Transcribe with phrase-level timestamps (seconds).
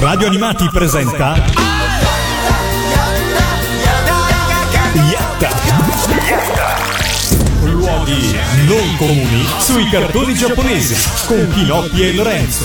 [0.00, 1.34] Radio Animati presenta
[5.10, 5.50] Yatta.
[7.64, 8.38] Luoghi
[8.68, 10.94] non comuni sui cartoni giapponesi
[11.26, 12.64] con Pinocchio e Lorenzo.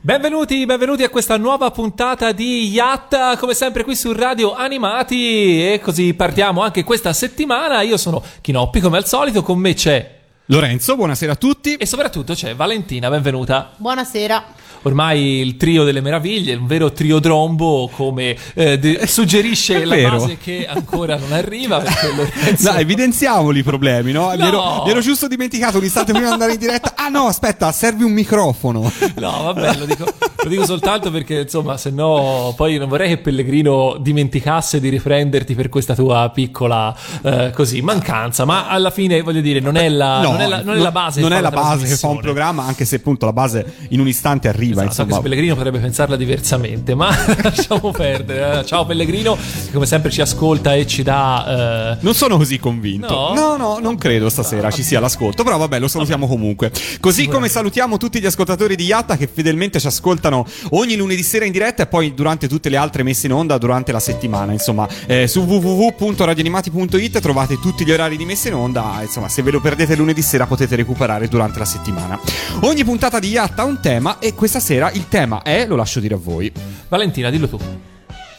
[0.00, 5.70] Benvenuti, benvenuti a questa nuova puntata di Yatta, come sempre qui su Radio Animati.
[5.70, 7.82] E così partiamo anche questa settimana.
[7.82, 10.17] Io sono Chinoppi come al solito, con me c'è
[10.50, 11.74] Lorenzo, buonasera a tutti.
[11.74, 13.72] E soprattutto c'è Valentina, benvenuta.
[13.76, 14.42] Buonasera
[14.82, 20.38] ormai il trio delle meraviglie, un vero trio trombo come eh, de- suggerisce la base
[20.38, 21.82] che ancora non arriva.
[22.14, 22.66] Lorenzo...
[22.70, 24.30] No, evidenziamoli i problemi, no?
[24.30, 24.36] no.
[24.36, 26.94] Mi, ero, mi, ero, giusto dimenticato un istante prima di andare in diretta.
[26.96, 28.90] Ah no, aspetta, serve un microfono.
[29.18, 33.18] No, vabbè, lo dico, lo dico soltanto perché insomma, se no poi non vorrei che
[33.18, 39.40] Pellegrino dimenticasse di riprenderti per questa tua piccola eh, così mancanza, ma alla fine voglio
[39.40, 41.20] dire, non è la, no, non è la, non è la base.
[41.20, 44.06] Non è la base che fa un programma, anche se appunto la base in un
[44.06, 44.82] istante arriva arriva.
[44.84, 45.22] Esatto, insomma.
[45.22, 47.10] Pellegrino potrebbe pensarla diversamente, ma
[47.42, 48.64] lasciamo perdere.
[48.64, 51.92] Ciao Pellegrino, che come sempre ci ascolta e ci dà.
[51.92, 51.98] Eh...
[52.00, 53.32] Non sono così convinto.
[53.34, 56.38] No, no, no non credo stasera ah, ci sia l'ascolto, però vabbè, lo salutiamo vabbè.
[56.38, 56.72] comunque.
[57.00, 61.44] Così come salutiamo tutti gli ascoltatori di Yatta che fedelmente ci ascoltano ogni lunedì sera
[61.44, 64.52] in diretta e poi durante tutte le altre messe in onda durante la settimana.
[64.52, 68.98] Insomma, eh, su www.radioanimati.it trovate tutti gli orari di messa in onda.
[69.02, 72.18] Insomma, se ve lo perdete lunedì sera potete recuperare durante la settimana.
[72.60, 75.76] Ogni puntata di Yatta ha un tema e questa questa sera il tema è, lo
[75.76, 76.52] lascio dire a voi.
[76.88, 77.58] Valentina, dillo tu.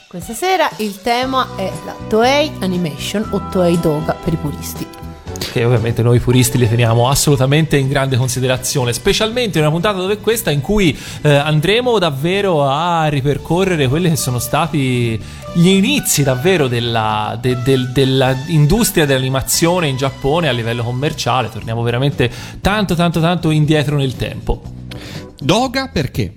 [0.07, 4.87] Questa sera il tema è la Toei Animation o Toei Doga per i puristi
[5.51, 10.19] che ovviamente noi puristi li teniamo assolutamente in grande considerazione, specialmente in una puntata dove
[10.19, 15.19] questa in cui eh, andremo davvero a ripercorrere quelli che sono stati
[15.53, 22.29] gli inizi davvero della, de, de, dell'industria dell'animazione in Giappone a livello commerciale, torniamo veramente
[22.61, 24.77] tanto tanto tanto indietro nel tempo.
[25.39, 26.33] Doga perché?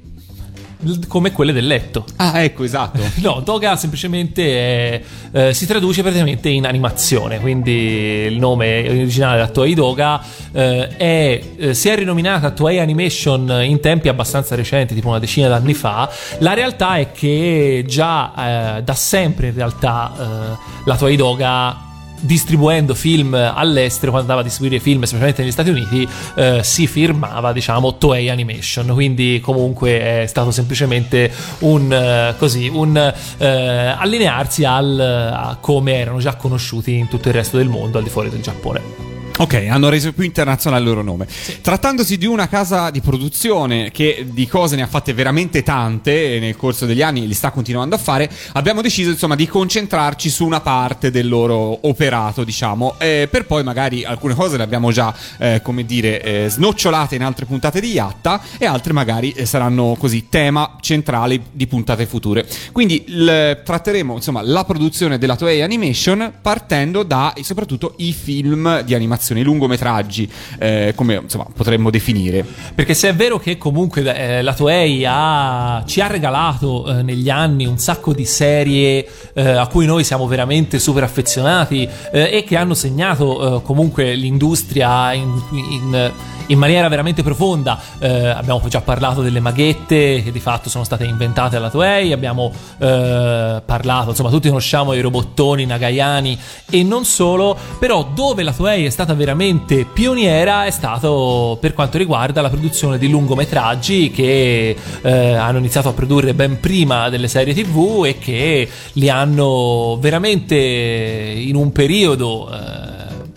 [1.06, 2.05] come quelle del letto.
[2.17, 3.00] Ah, ecco, esatto.
[3.22, 9.48] no, Doga semplicemente è, eh, si traduce praticamente in animazione, quindi il nome originale della
[9.48, 10.20] Toei Doga
[10.52, 15.48] eh, è, eh, si è rinominata Toei Animation in tempi abbastanza recenti, tipo una decina
[15.48, 16.11] d'anni fa.
[16.39, 21.90] La realtà è che già eh, da sempre in realtà eh, la Toei Doga
[22.22, 27.52] distribuendo film all'estero, quando andava a distribuire film, specialmente negli Stati Uniti, eh, si firmava,
[27.52, 28.86] diciamo, Toei Animation.
[28.88, 32.96] Quindi, comunque, è stato semplicemente un eh, così, un
[33.38, 38.05] eh, allinearsi al, a come erano già conosciuti in tutto il resto del mondo al
[38.05, 39.11] di fuori del Giappone.
[39.42, 41.27] Ok, hanno reso più internazionale il loro nome.
[41.29, 41.61] Sì.
[41.61, 46.57] Trattandosi di una casa di produzione che di cose ne ha fatte veramente tante nel
[46.57, 50.47] corso degli anni e li sta continuando a fare, abbiamo deciso insomma di concentrarci su
[50.47, 55.13] una parte del loro operato, diciamo, eh, per poi magari alcune cose le abbiamo già,
[55.39, 59.97] eh, come dire, eh, snocciolate in altre puntate di Yatta e altre magari eh, saranno
[59.98, 62.47] così tema centrale di puntate future.
[62.70, 68.95] Quindi l- tratteremo insomma la produzione della Toei Animation partendo da soprattutto i film di
[68.95, 72.45] animazione animazione, i lungometraggi, eh, come insomma, potremmo definire.
[72.75, 77.31] Perché se è vero che comunque eh, la Toei ha, ci ha regalato eh, negli
[77.31, 82.45] anni un sacco di serie eh, a cui noi siamo veramente super affezionati eh, e
[82.45, 86.13] che hanno segnato eh, comunque l'industria in, in
[86.52, 87.79] in maniera veramente profonda.
[87.98, 92.52] Eh, abbiamo già parlato delle maghette che di fatto sono state inventate alla Toei, abbiamo
[92.79, 96.39] eh, parlato, insomma tutti conosciamo i robottoni nagayani
[96.70, 101.98] e non solo, però dove la Toei è stata veramente pioniera è stato per quanto
[101.98, 107.55] riguarda la produzione di lungometraggi che eh, hanno iniziato a produrre ben prima delle serie
[107.55, 112.92] tv e che li hanno veramente in un periodo eh,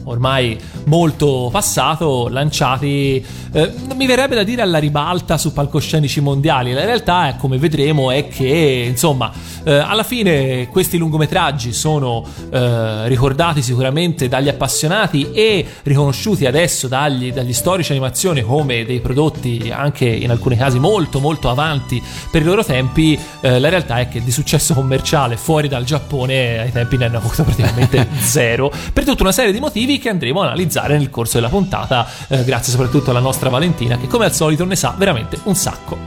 [0.05, 6.73] ormai molto passato, lanciati, eh, mi verrebbe da dire alla ribalta su palcoscenici mondiali.
[6.73, 9.31] La realtà, è, come vedremo, è che insomma,
[9.63, 17.31] eh, alla fine questi lungometraggi sono eh, ricordati sicuramente dagli appassionati e riconosciuti adesso dagli,
[17.31, 22.45] dagli storici animazione come dei prodotti anche in alcuni casi molto molto avanti per i
[22.45, 23.17] loro tempi.
[23.41, 27.17] Eh, la realtà è che di successo commerciale fuori dal Giappone ai tempi ne hanno
[27.17, 31.35] avuto praticamente zero per tutta una serie di motivi che andremo a analizzare nel corso
[31.35, 35.39] della puntata, eh, grazie soprattutto alla nostra Valentina che come al solito ne sa veramente
[35.43, 35.97] un sacco.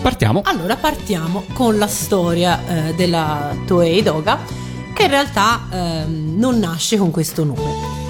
[0.00, 0.42] Partiamo.
[0.44, 4.38] Allora partiamo con la storia eh, della Toei Doga
[4.94, 8.01] che in realtà eh, non nasce con questo nome.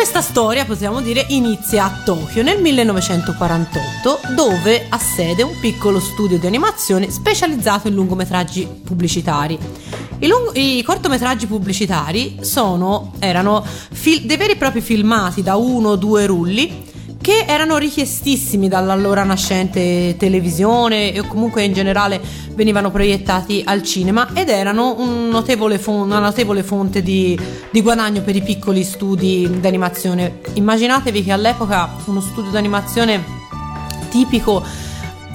[0.00, 6.38] Questa storia, possiamo dire, inizia a Tokyo nel 1948, dove ha sede un piccolo studio
[6.38, 9.58] di animazione specializzato in lungometraggi pubblicitari.
[10.20, 15.90] I, lung- I, cortometraggi pubblicitari sono, erano fil- dei veri e propri filmati da uno
[15.90, 16.88] o due rulli
[17.20, 22.20] che erano richiestissimi dall'allora nascente televisione o comunque in generale
[22.54, 27.38] venivano proiettati al cinema ed erano un notevole fon- una notevole fonte di,
[27.70, 30.40] di guadagno per i piccoli studi d'animazione.
[30.54, 33.22] Immaginatevi che all'epoca uno studio d'animazione
[34.08, 34.64] tipico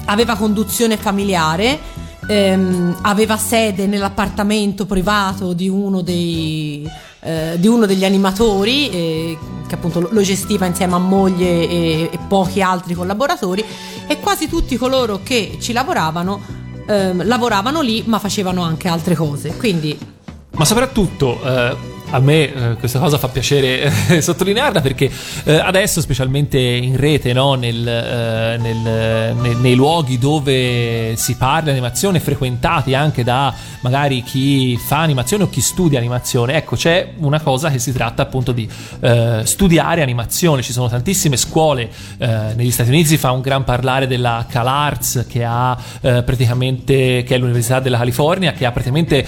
[0.06, 1.78] aveva conduzione familiare,
[2.26, 6.88] ehm, aveva sede nell'appartamento privato di uno dei
[7.20, 12.18] eh, di uno degli animatori eh, che appunto lo gestiva insieme a moglie e, e,
[12.28, 13.64] pochi altri collaboratori
[14.06, 16.40] e quasi tutti coloro che ci lavoravano
[16.86, 19.56] eh, lavoravano lì ma facevano anche altre cose.
[19.56, 19.98] Quindi
[20.52, 21.76] ma soprattutto eh,
[22.10, 25.10] a me eh, questa cosa fa piacere eh, sottolinearla perché
[25.44, 31.64] eh, adesso, specialmente in rete, no, nel, eh, nel, nei, nei luoghi dove si parla
[31.64, 37.12] di animazione, frequentati anche da magari chi fa animazione o chi studia animazione, ecco, c'è
[37.18, 38.68] una cosa che si tratta appunto di
[39.00, 40.62] eh, studiare animazione.
[40.62, 45.26] Ci sono tantissime scuole, eh, negli Stati Uniti si fa un gran parlare della CalArts
[45.28, 49.26] che ha praticamente, che è l'Università della California, che ha praticamente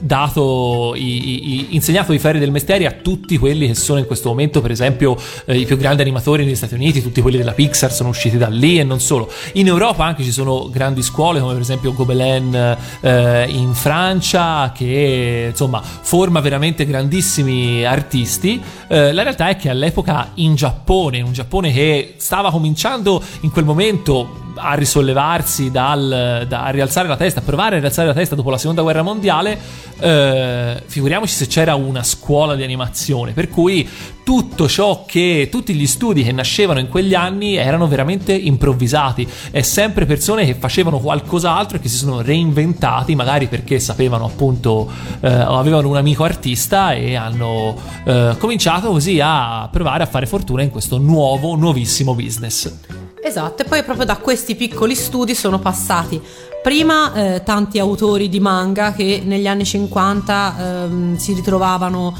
[0.00, 4.28] dato i, i insegnato i ferri del mestiere a tutti quelli che sono in questo
[4.28, 7.92] momento, per esempio, eh, i più grandi animatori negli Stati Uniti, tutti quelli della Pixar
[7.92, 9.30] sono usciti da lì e non solo.
[9.54, 15.48] In Europa anche ci sono grandi scuole come per esempio Gobelin eh, in Francia che
[15.50, 18.60] insomma forma veramente grandissimi artisti.
[18.88, 23.50] Eh, la realtà è che all'epoca in Giappone, in un Giappone che stava cominciando in
[23.50, 28.14] quel momento a risollevarsi, dal, da, a rialzare la testa, a provare a rialzare la
[28.14, 29.58] testa dopo la seconda guerra mondiale,
[30.00, 33.32] eh, figuriamoci se c'era una scuola di animazione.
[33.32, 33.88] Per cui
[34.28, 39.62] tutto ciò che, tutti gli studi che nascevano in quegli anni erano veramente improvvisati e
[39.62, 44.90] sempre persone che facevano qualcos'altro e che si sono reinventati, magari perché sapevano appunto,
[45.20, 50.62] eh, avevano un amico artista e hanno eh, cominciato così a provare a fare fortuna
[50.62, 53.07] in questo nuovo, nuovissimo business.
[53.22, 56.20] Esatto, e poi proprio da questi piccoli studi sono passati
[56.62, 62.14] prima eh, tanti autori di manga che negli anni 50 ehm, si ritrovavano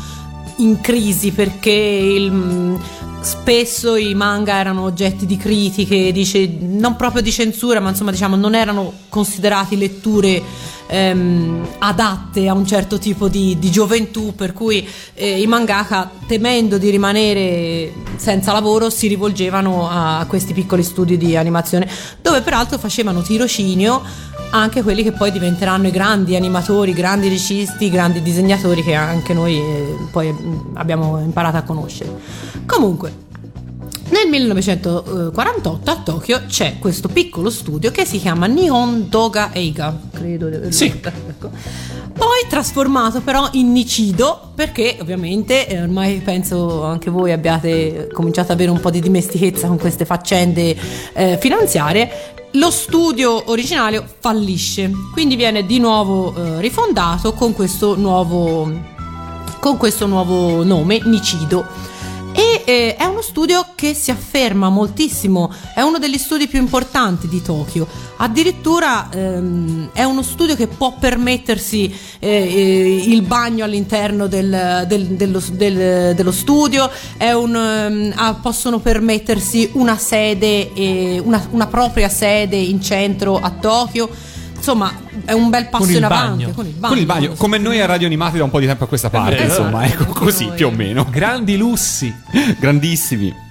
[0.59, 2.77] in crisi perché il, mm,
[3.21, 8.37] spesso i manga erano oggetti di critiche, di, non proprio di censura, ma insomma diciamo
[8.37, 10.43] non erano considerati letture
[10.89, 16.79] ehm, adatte a un certo tipo di, di gioventù, per cui eh, i mangaka, temendo
[16.79, 21.89] di rimanere senza lavoro, si rivolgevano a questi piccoli studi di animazione,
[22.21, 24.03] dove peraltro facevano tirocinio
[24.51, 29.57] anche quelli che poi diventeranno i grandi animatori, grandi registi, grandi disegnatori che anche noi
[29.57, 30.35] eh, poi
[30.75, 32.11] abbiamo imparato a conoscere.
[32.65, 33.27] Comunque,
[34.11, 40.71] nel 1948 a Tokyo c'è questo piccolo studio che si chiama Nihon Doga Eiga, credo.
[40.71, 40.87] Sì.
[40.87, 41.51] Ecco.
[42.19, 48.59] Poi trasformato però in Nicido perché ovviamente eh, ormai penso anche voi abbiate cominciato ad
[48.59, 50.77] avere un po' di dimestichezza con queste faccende
[51.13, 52.11] eh, finanziarie.
[52.53, 58.69] Lo studio originale fallisce, quindi viene di nuovo eh, rifondato con questo nuovo,
[59.61, 61.89] con questo nuovo nome, Nicido
[62.69, 67.41] eh, è uno studio che si afferma moltissimo, è uno degli studi più importanti di
[67.41, 67.87] Tokyo.
[68.19, 75.07] Addirittura ehm, è uno studio che può permettersi eh, eh, il bagno all'interno del, del,
[75.07, 82.83] dello, del, dello, studio, un, um, possono permettersi una sede, una, una propria sede in
[82.83, 84.11] centro a Tokyo
[84.69, 84.93] insomma
[85.25, 87.33] è un bel passo in avanti con il bagno, con il bagno.
[87.35, 90.05] come noi a Radio Animati da un po' di tempo a questa parte insomma ecco
[90.07, 91.07] così più o meno.
[91.09, 92.15] Grandi lussi.
[92.59, 93.47] Grandissimi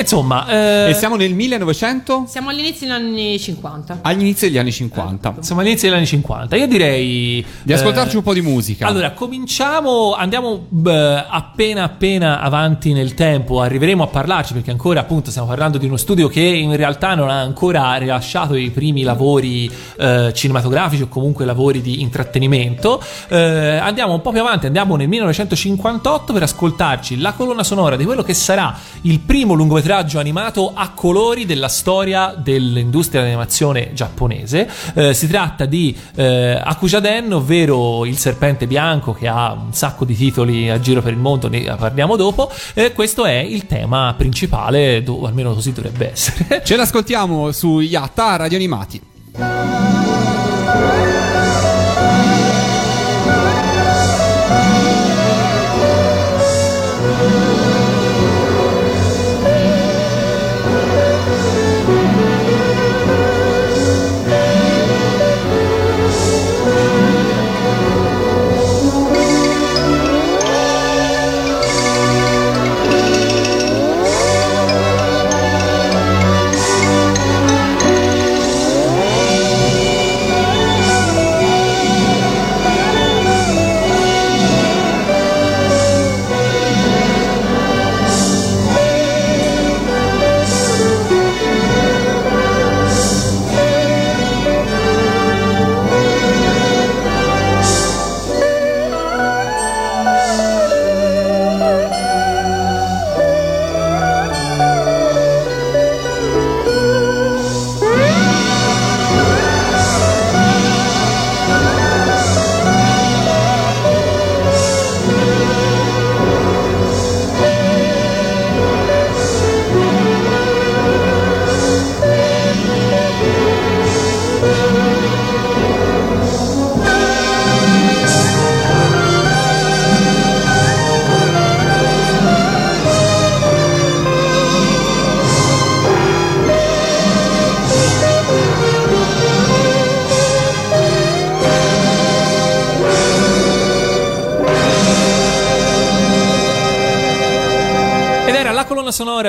[0.00, 0.90] Insomma, eh...
[0.90, 2.24] e siamo nel 1900?
[2.26, 3.98] Siamo all'inizio degli anni 50.
[4.02, 5.28] Agli inizi degli anni 50.
[5.38, 6.56] Eh, siamo all'inizio degli anni 50.
[6.56, 8.16] Io direi di ascoltarci eh...
[8.16, 8.86] un po' di musica.
[8.86, 15.28] Allora, cominciamo, andiamo beh, appena appena avanti nel tempo, arriveremo a parlarci perché ancora appunto
[15.28, 19.70] stiamo parlando di uno studio che in realtà non ha ancora rilasciato i primi lavori
[19.98, 23.02] eh, cinematografici o comunque lavori di intrattenimento.
[23.28, 23.36] Eh,
[23.76, 28.22] andiamo un po' più avanti, andiamo nel 1958 per ascoltarci la colonna sonora di quello
[28.22, 34.70] che sarà il primo lungometraggio lungometraggio animato a colori della storia dell'industria dell'animazione giapponese.
[34.94, 40.14] Eh, si tratta di eh, Akujaden, ovvero il serpente bianco che ha un sacco di
[40.14, 42.50] titoli a giro per il mondo, ne parliamo dopo.
[42.74, 46.62] Eh, questo è il tema principale, o almeno così dovrebbe essere.
[46.64, 49.89] Ce l'ascoltiamo su Yatta Radio Animati.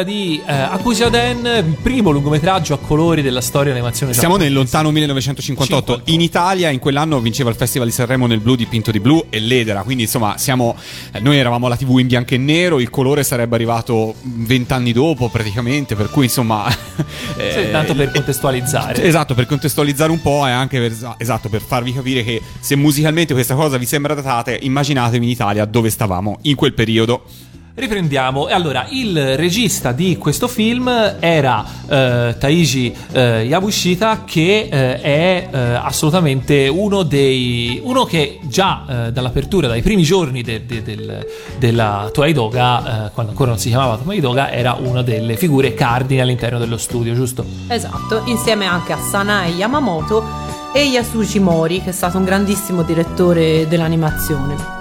[0.01, 5.93] Sonora di eh, Akusaden, primo lungometraggio a colori della storia dell'animazione Siamo nel lontano 1958.
[5.93, 6.11] 58.
[6.11, 9.39] In Italia in quell'anno vinceva il Festival di Sanremo nel blu dipinto di blu e
[9.39, 9.83] l'edera.
[9.83, 10.75] Quindi insomma siamo,
[11.11, 15.29] eh, noi eravamo alla TV in bianco e nero, il colore sarebbe arrivato vent'anni dopo
[15.29, 16.67] praticamente, per cui insomma...
[17.37, 19.03] eh, Sì, tanto per contestualizzare.
[19.03, 23.33] Esatto, per contestualizzare un po' e anche per, esatto, per farvi capire che se musicalmente
[23.33, 27.23] questa cosa vi sembra datata, immaginatevi in Italia dove stavamo in quel periodo.
[27.73, 28.47] Riprendiamo.
[28.49, 35.47] E allora, il regista di questo film era eh, Taiji eh, Yabushita, che eh, è
[35.51, 37.79] eh, assolutamente uno dei.
[37.83, 41.25] uno che già eh, dall'apertura, dai primi giorni de- de- del-
[41.57, 45.73] della Toei Doga, eh, quando ancora non si chiamava Toei Doga, era una delle figure
[45.73, 47.45] cardine all'interno dello studio, giusto?
[47.67, 50.23] Esatto, insieme anche a Sanae Yamamoto
[50.73, 54.79] e Yasushi Mori, che è stato un grandissimo direttore dell'animazione.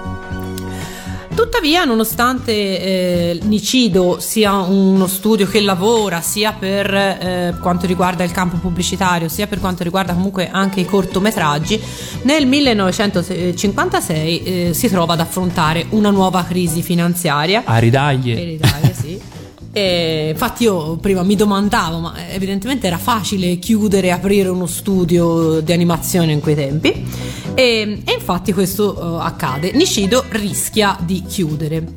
[1.33, 8.31] Tuttavia, nonostante eh, Nicido sia uno studio che lavora sia per eh, quanto riguarda il
[8.31, 11.81] campo pubblicitario, sia per quanto riguarda comunque anche i cortometraggi,
[12.23, 18.35] nel 1956 eh, si trova ad affrontare una nuova crisi finanziaria A ridaglie.
[18.35, 19.21] per l'Italia, sì.
[19.73, 25.61] E infatti io prima mi domandavo, ma evidentemente era facile chiudere e aprire uno studio
[25.61, 27.05] di animazione in quei tempi.
[27.53, 29.71] E, e infatti questo eh, accade.
[29.71, 31.93] Nishido rischia di chiudere.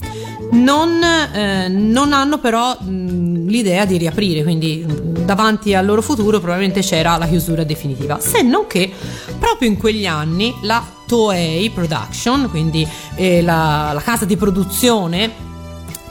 [0.52, 4.85] Non, eh, non hanno però mh, l'idea di riaprire, quindi
[5.25, 8.21] davanti al loro futuro probabilmente c'era la chiusura definitiva.
[8.21, 8.93] Se non che
[9.38, 15.52] proprio in quegli anni la Toei Production, quindi eh, la, la casa di produzione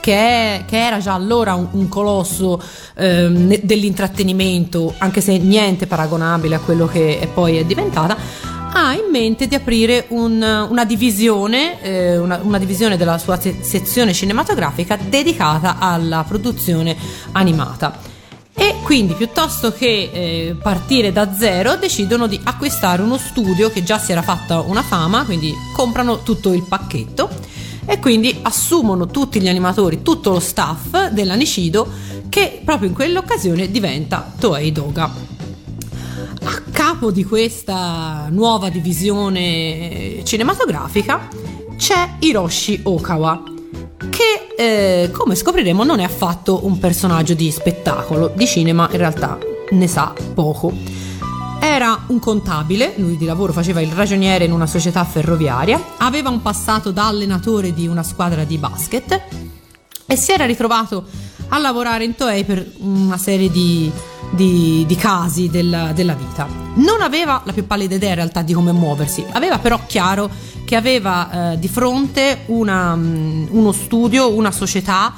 [0.04, 2.60] che, è- che era già allora un, un colosso
[2.94, 8.14] ehm, dell'intrattenimento, anche se niente paragonabile a quello che è poi è diventata,
[8.74, 13.60] ha in mente di aprire un- una divisione, eh, una, una divisione della sua se-
[13.62, 16.94] sezione cinematografica dedicata alla produzione
[17.32, 18.12] animata.
[18.56, 23.98] E quindi piuttosto che eh, partire da zero decidono di acquistare uno studio che già
[23.98, 27.30] si era fatta una fama, quindi comprano tutto il pacchetto
[27.86, 31.86] e quindi assumono tutti gli animatori, tutto lo staff della Nishido
[32.28, 35.10] che proprio in quell'occasione diventa Toei Doga.
[36.46, 41.28] A capo di questa nuova divisione cinematografica
[41.76, 43.42] c'è Hiroshi Okawa,
[44.10, 49.38] che eh, come scopriremo non è affatto un personaggio di spettacolo, di cinema in realtà
[49.70, 50.72] ne sa poco.
[51.66, 56.42] Era un contabile, lui di lavoro faceva il ragioniere in una società ferroviaria, aveva un
[56.42, 59.20] passato da allenatore di una squadra di basket
[60.04, 61.04] e si era ritrovato
[61.48, 63.90] a lavorare in Toei per una serie di,
[64.32, 66.46] di- di casi della, della vita.
[66.74, 70.28] Non aveva la più pallida idea in realtà di come muoversi, aveva però chiaro
[70.66, 75.14] che aveva eh, di fronte una, mm, uno studio, una società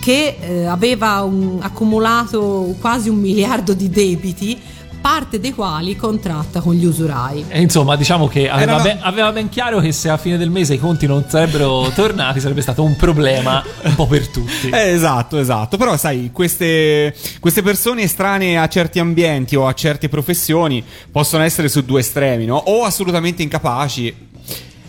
[0.00, 4.58] che eh, aveva un- accumulato quasi un miliardo di debiti,
[5.02, 7.44] parte dei quali contratta con gli usurai.
[7.48, 10.48] E insomma, diciamo che aveva, Era- ben, aveva ben chiaro che se a fine del
[10.48, 14.70] mese i conti non sarebbero tornati sarebbe stato un problema un po' per tutti.
[14.70, 15.76] Eh, esatto, esatto.
[15.76, 21.68] Però, sai, queste, queste persone estranee a certi ambienti o a certe professioni possono essere
[21.68, 22.56] su due estremi, no?
[22.56, 24.30] O assolutamente incapaci,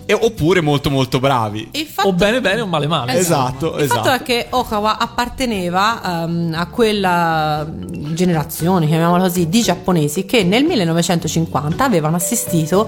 [0.05, 1.69] e- oppure molto, molto bravi.
[1.91, 3.13] Fatto- O bene bene o male male.
[3.13, 4.09] Esatto, Il fatto esatto.
[4.11, 7.65] è che Okawa apparteneva ehm, a quella
[8.13, 12.87] generazione, chiamiamola così, di giapponesi che nel 1950 avevano assistito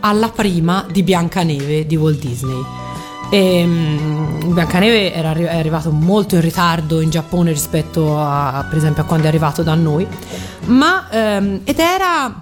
[0.00, 2.62] alla prima di Biancaneve di Walt Disney.
[3.28, 8.78] E, mm, Biancaneve era arri- è arrivato molto in ritardo in Giappone rispetto a, per
[8.78, 10.06] esempio, a quando è arrivato da noi,
[10.66, 12.32] ma ehm, ed era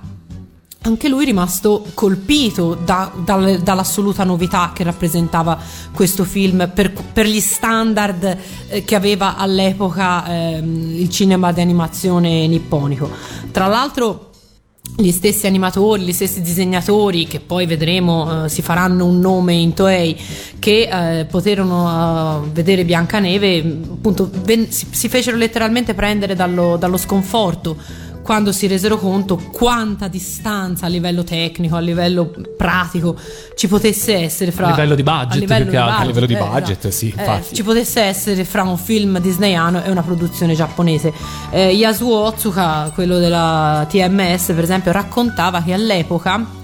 [0.87, 5.59] anche lui rimasto colpito da- dal- dall'assoluta novità che rappresentava
[5.93, 8.39] questo film per, per gli standard
[8.69, 13.09] eh, che aveva all'epoca ehm, il cinema di animazione nipponico.
[13.51, 14.31] Tra l'altro
[14.97, 19.73] gli stessi animatori, gli stessi disegnatori che poi vedremo eh, si faranno un nome in
[19.73, 20.15] Toei
[20.59, 26.99] che eh, poterono eh, vedere Biancaneve appunto ven- si, si fecero letteralmente prendere dallo, dallo
[26.99, 33.17] sconforto quando si resero conto quanta distanza a livello tecnico, a livello pratico
[33.55, 36.03] ci potesse essere fra A livello di budget, a livello più che altro.
[36.03, 36.91] A livello di eh, budget, esatto.
[36.91, 37.55] sì, Eh, infatti.
[37.55, 41.13] ci potesse essere fra un film disneyano e una produzione giapponese.
[41.51, 46.63] Eh, Yasuo Otsuka, quello della TMS, per esempio, raccontava che all'epoca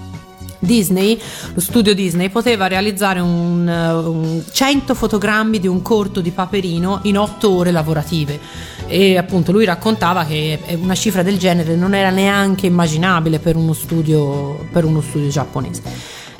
[0.61, 1.19] Disney,
[1.53, 6.99] lo studio Disney, poteva realizzare un, eh, un 100 fotogrammi di un corto di Paperino
[7.03, 8.39] in 8 ore lavorative.
[8.85, 13.73] E appunto lui raccontava che una cifra del genere non era neanche immaginabile per uno
[13.73, 15.81] studio, per uno studio giapponese.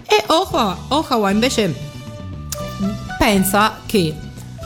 [0.05, 1.73] E Okawa, Okawa invece
[3.17, 4.13] pensa che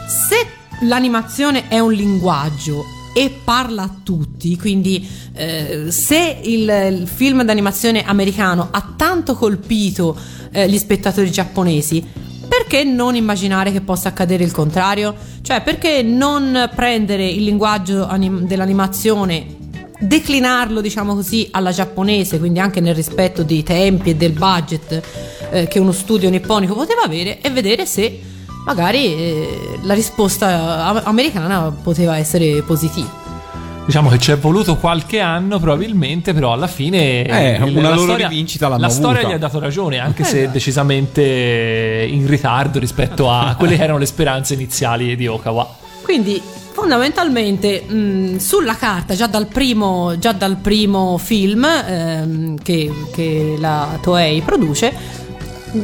[0.08, 0.48] se
[0.82, 2.84] l'animazione è un linguaggio
[3.18, 10.18] e parla a tutti, quindi eh, se il, il, film d'animazione americano ha tanto colpito
[10.52, 12.06] eh, gli spettatori giapponesi,
[12.46, 15.16] perché non immaginare che possa accadere il contrario?
[15.42, 19.64] Cioè, perché non prendere il linguaggio anim- dell'animazione
[19.98, 25.02] declinarlo, diciamo così, alla giapponese, quindi anche nel rispetto dei tempi e del budget
[25.52, 28.34] eh, che uno studio nipponico poteva avere e vedere se
[28.66, 33.24] magari eh, la risposta americana poteva essere positiva.
[33.86, 38.28] Diciamo che ci è voluto qualche anno probabilmente, però alla fine eh, una loro storia,
[38.28, 39.02] rivincita l'hanno La avuta.
[39.10, 40.54] storia gli ha dato ragione, anche Eh, se esatto.
[40.54, 45.68] decisamente in ritardo rispetto a quelle che erano le speranze iniziali di Okawa.
[46.02, 46.42] Quindi
[46.72, 54.00] fondamentalmente mh, sulla carta già dal primo, già dal primo film ehm, che, che la
[54.02, 54.94] Toei produce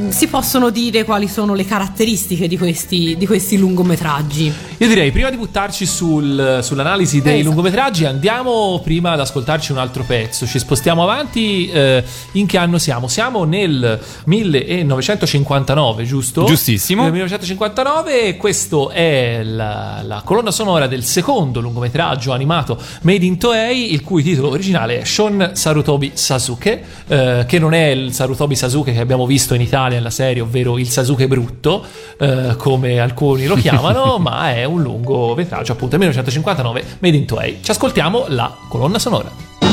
[0.10, 4.52] si possono dire quali sono le caratteristiche di questi, di questi lungometraggi.
[4.78, 7.48] Io direi, prima di buttarci sul- sull'analisi dei Esatto.
[7.48, 10.46] lungometraggi, andiamo prima ad ascoltarci un altro pezzo.
[10.46, 11.70] Ci spostiamo avanti.
[11.70, 13.08] eh, in che anno siamo?
[13.08, 16.44] Siamo nel 1959, giusto?
[16.46, 17.04] Giustissimo.
[17.04, 23.38] Nel 1959, e questo è la, la colonna sonora del secondo lungometraggio animato Made in
[23.38, 28.56] Toei, il cui titolo originale è Shon Sarutobi Sasuke, eh, che non è il Sarutobi
[28.56, 31.86] Sasuke che abbiamo visto in Italia nella serie, ovvero il Sasuke brutto,
[32.20, 37.60] eh, come alcuni lo chiamano, ma è un lungometraggio appunto 1959 Made in Toei.
[37.62, 39.71] Ci ascoltiamo la colonna sonora.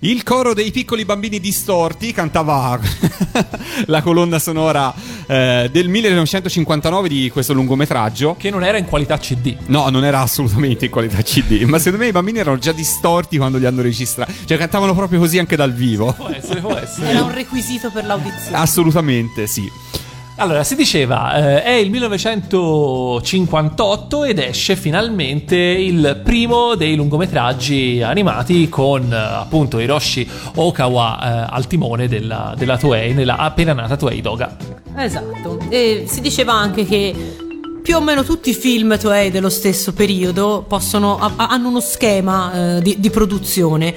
[0.00, 2.78] Il coro dei piccoli bambini distorti cantava
[3.86, 4.94] la colonna sonora
[5.26, 8.36] eh, del 1959 di questo lungometraggio.
[8.38, 9.56] Che non era in qualità CD.
[9.66, 13.38] No, non era assolutamente in qualità CD, ma secondo me i bambini erano già distorti
[13.38, 14.32] quando li hanno registrati.
[14.44, 16.12] Cioè cantavano proprio così anche dal vivo.
[16.12, 17.08] Può essere, può essere.
[17.08, 18.56] Era un requisito per l'audizione.
[18.56, 19.68] Assolutamente sì.
[20.40, 28.68] Allora, si diceva, eh, è il 1958 ed esce finalmente il primo dei lungometraggi animati
[28.68, 34.20] con eh, appunto Hiroshi Okawa eh, al timone della, della Toei, nella appena nata Toei
[34.20, 34.56] Doga.
[34.96, 35.58] Esatto.
[35.70, 37.12] E si diceva anche che
[37.82, 42.76] più o meno tutti i film Toei dello stesso periodo possono, ha- hanno uno schema
[42.76, 43.92] eh, di, di produzione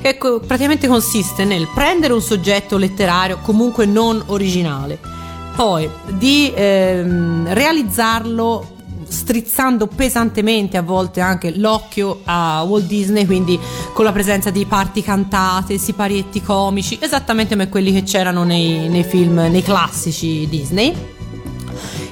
[0.00, 5.22] che praticamente consiste nel prendere un soggetto letterario comunque non originale,
[5.54, 8.72] poi di ehm, realizzarlo
[9.06, 13.58] strizzando pesantemente a volte anche l'occhio a Walt Disney, quindi
[13.92, 19.04] con la presenza di parti cantate, siparietti comici, esattamente come quelli che c'erano nei, nei
[19.04, 20.92] film, nei classici Disney.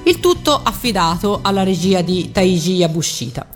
[0.04, 3.46] Il tutto affidato alla regia di Taiji Yabushita.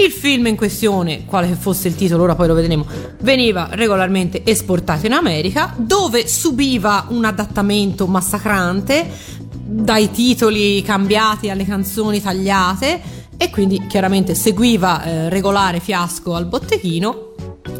[0.00, 2.86] Il film in questione, quale che fosse il titolo, ora poi lo vedremo,
[3.20, 9.06] veniva regolarmente esportato in America, dove subiva un adattamento massacrante
[9.52, 13.00] dai titoli cambiati alle canzoni tagliate
[13.36, 17.34] e quindi chiaramente seguiva eh, regolare fiasco al botteghino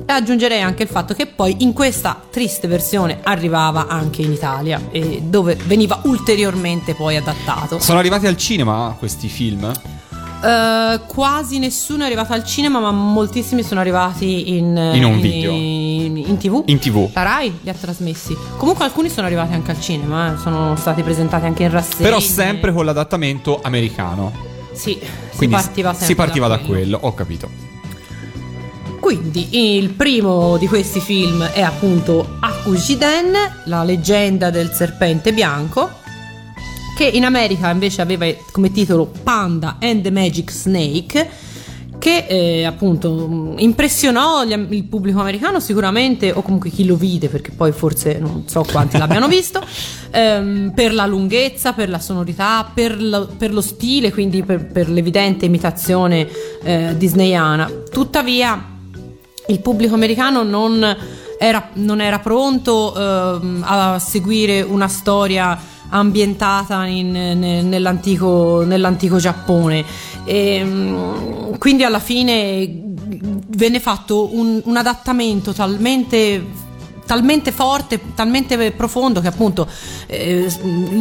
[0.05, 4.79] e aggiungerei anche il fatto che poi in questa triste versione arrivava anche in Italia
[5.23, 7.79] dove veniva ulteriormente poi adattato.
[7.79, 9.73] Sono arrivati al cinema questi film?
[10.43, 15.51] Eh, quasi nessuno è arrivato al cinema, ma moltissimi sono arrivati in, In un video.
[15.53, 16.63] in, in tv.
[16.67, 17.11] In TV.
[17.13, 18.37] La Rai li ha trasmessi.
[18.57, 22.05] Comunque alcuni sono arrivati anche al cinema, eh, sono stati presentati anche in rassegne.
[22.05, 24.33] Però sempre con l'adattamento americano.
[24.73, 24.99] Sì,
[25.37, 26.73] Quindi si partiva sempre si partiva da, quello.
[26.73, 27.51] quello, ho capito.
[29.01, 33.33] Quindi il primo di questi film è appunto Akujiden,
[33.65, 35.91] la leggenda del serpente bianco,
[37.01, 41.31] che in America invece aveva come titolo Panda and the Magic Snake,
[41.99, 47.31] che eh, appunto mh, impressionò gli il pubblico americano sicuramente, o comunque chi lo vide,
[47.31, 49.65] perché poi forse non so quanti l'abbiano visto,
[50.11, 54.91] ehm, per la lunghezza, per la sonorità, per lo, per lo stile, quindi per, per
[54.91, 56.29] l'evidente imitazione
[56.63, 57.71] eh, disneyana.
[57.91, 58.63] Tuttavia
[59.47, 60.97] il pubblico americano non
[61.39, 69.85] era, non era pronto ehm, a seguire una storia ambientata in- ne- nell'antico, nell'antico Giappone.
[70.25, 72.83] E, mm, quindi alla fine
[73.49, 76.69] venne fatto un, un adattamento talmente
[77.11, 79.67] talmente forte, talmente profondo che appunto
[80.07, 80.47] eh,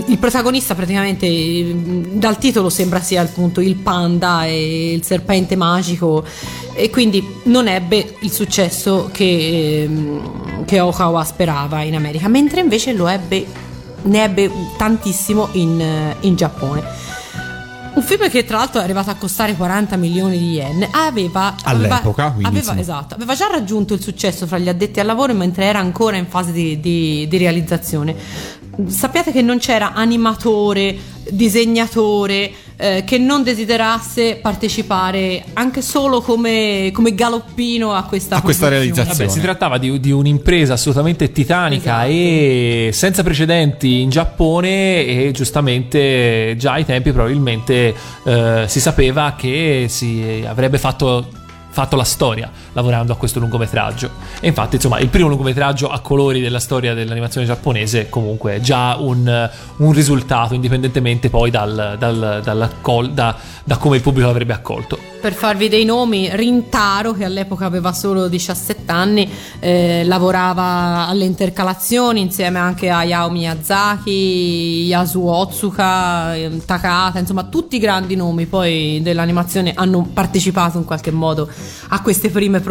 [0.08, 1.75] il protagonista praticamente
[2.13, 6.25] dal titolo sembra sia appunto il panda e il serpente magico
[6.73, 12.93] e quindi non ebbe il successo che, ehm, che Okawa sperava in America, mentre invece
[12.93, 13.45] lo ebbe,
[14.03, 16.83] ne ebbe tantissimo in, eh, in Giappone.
[17.91, 22.25] Un film che tra l'altro è arrivato a costare 40 milioni di yen aveva, All'epoca,
[22.27, 25.79] aveva, aveva- esatto, aveva già raggiunto il successo fra gli addetti al lavoro mentre era
[25.79, 28.15] ancora in fase di, di- di realizzazione.
[28.88, 30.95] Sappiate che non c'era animatore,
[31.29, 38.69] disegnatore eh, che non desiderasse partecipare anche solo come, come galoppino a questa, A questa
[38.69, 39.25] realizzazione.
[39.25, 42.10] Vabbè, si trattava di, di un'impresa assolutamente titanica Esatto.
[42.10, 49.88] e senza precedenti in Giappone e giustamente già ai tempi probabilmente eh, si sapeva che
[49.89, 51.27] si avrebbe fatto
[51.71, 54.10] fatto la storia lavorando a questo lungometraggio.
[54.39, 58.95] E infatti insomma il primo lungometraggio a colori della storia dell'animazione giapponese comunque è già
[58.97, 64.97] un, un risultato indipendentemente poi dal, dal- dall'accol- da, da come il pubblico l'avrebbe accolto.
[65.19, 69.29] Per farvi dei nomi, Rintaro, che all'epoca aveva solo 17 anni,
[69.60, 77.75] eh, lavorava alle intercalazioni insieme anche a Yao Miyazaki, Yasuo Otsuka, ehm, Takata, insomma tutti
[77.75, 81.49] i grandi nomi poi dell'animazione hanno partecipato in qualche modo
[81.89, 82.68] a queste prime produzioni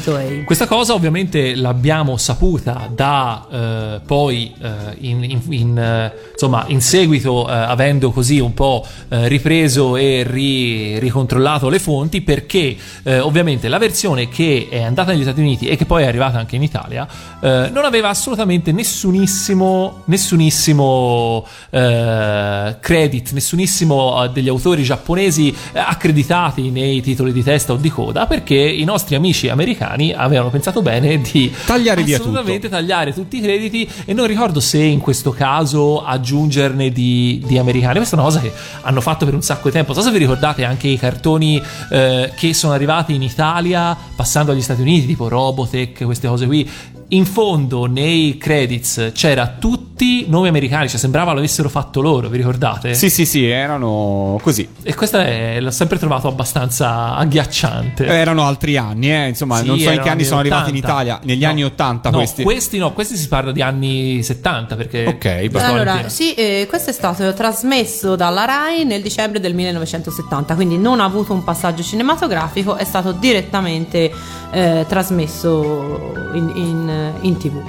[0.00, 0.44] Toei.
[0.44, 6.80] Questa cosa ovviamente l'abbiamo saputa da eh, poi eh, in, in- in, eh, insomma, in
[6.80, 13.18] seguito, eh, avendo così un po' eh, ripreso e ri- ricontrollato le fonti, perché eh,
[13.18, 16.56] ovviamente la versione che è andata negli Stati Uniti e che poi è arrivata anche
[16.56, 17.06] in Italia
[17.46, 27.72] non aveva assolutamente nessunissimo, nessunissimo credit, nessunissimo degli autori giapponesi accreditati nei titoli di testa
[27.72, 32.68] o di coda, perché i nostri amici americani avevano pensato bene di Tagliare via assolutamente
[32.68, 37.96] tagliare tutti i crediti e non ricordo se in questo caso aggiungerne di, di americani.
[37.96, 38.52] Questa è una cosa che
[38.82, 39.92] hanno fatto per un sacco di tempo.
[39.92, 44.52] Non so se vi ricordate anche i cartoni eh, che sono arrivati in Italia passando
[44.52, 46.68] agli Stati Uniti, tipo Robotech, queste cose qui.
[47.10, 52.94] In fondo nei credits c'era tutti nomi americani, cioè sembrava l'avessero fatto loro, vi ricordate?
[52.94, 54.68] Sì, sì, sì, erano così.
[54.82, 58.06] E questa è, l'ho sempre trovato abbastanza agghiacciante.
[58.06, 59.28] Erano altri anni, eh.
[59.28, 60.92] insomma, Sì, non so in che anni sono anni arrivati in 80.
[60.92, 61.20] Italia.
[61.22, 61.48] Negli No.
[61.48, 62.78] anni 80 no, questi.
[62.78, 65.64] no, questi si parla di anni 70 perché Ok, va.
[65.64, 70.98] Allora, sì, eh, questo è stato trasmesso dalla RAI nel dicembre del 1970, quindi non
[70.98, 74.10] ha avuto un passaggio cinematografico, è stato direttamente
[74.50, 77.62] eh, trasmesso in, in- in tv.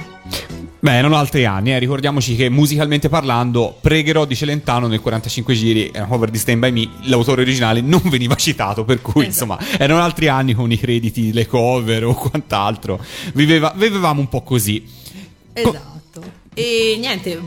[0.80, 1.78] Beh, erano altri anni, eh.
[1.80, 6.60] ricordiamoci che musicalmente parlando, Pregherò di Celentano nel 45 giri, è una cover di Stand
[6.60, 9.54] By Me, l'autore originale non veniva citato, per cui Esatto.
[9.54, 13.00] insomma erano altri anni con i crediti, le cover o quant'altro.
[13.34, 14.86] Viveva- vivevamo un po' così.
[15.52, 15.96] Esatto.
[16.54, 17.40] E niente,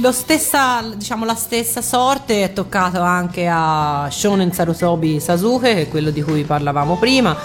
[0.00, 5.88] lo stessa, diciamo, la stessa sorte è toccata anche a Shonen Sarutobi Sasuke, che è
[5.88, 7.36] quello di cui parlavamo prima,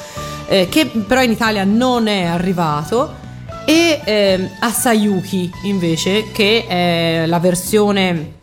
[0.47, 3.19] eh, che però in Italia non è arrivato,
[3.65, 8.33] e ehm, a Sayuki invece, che è la versione,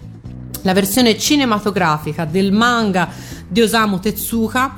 [0.62, 3.08] la versione cinematografica del manga
[3.46, 4.76] di Osamu Tezuka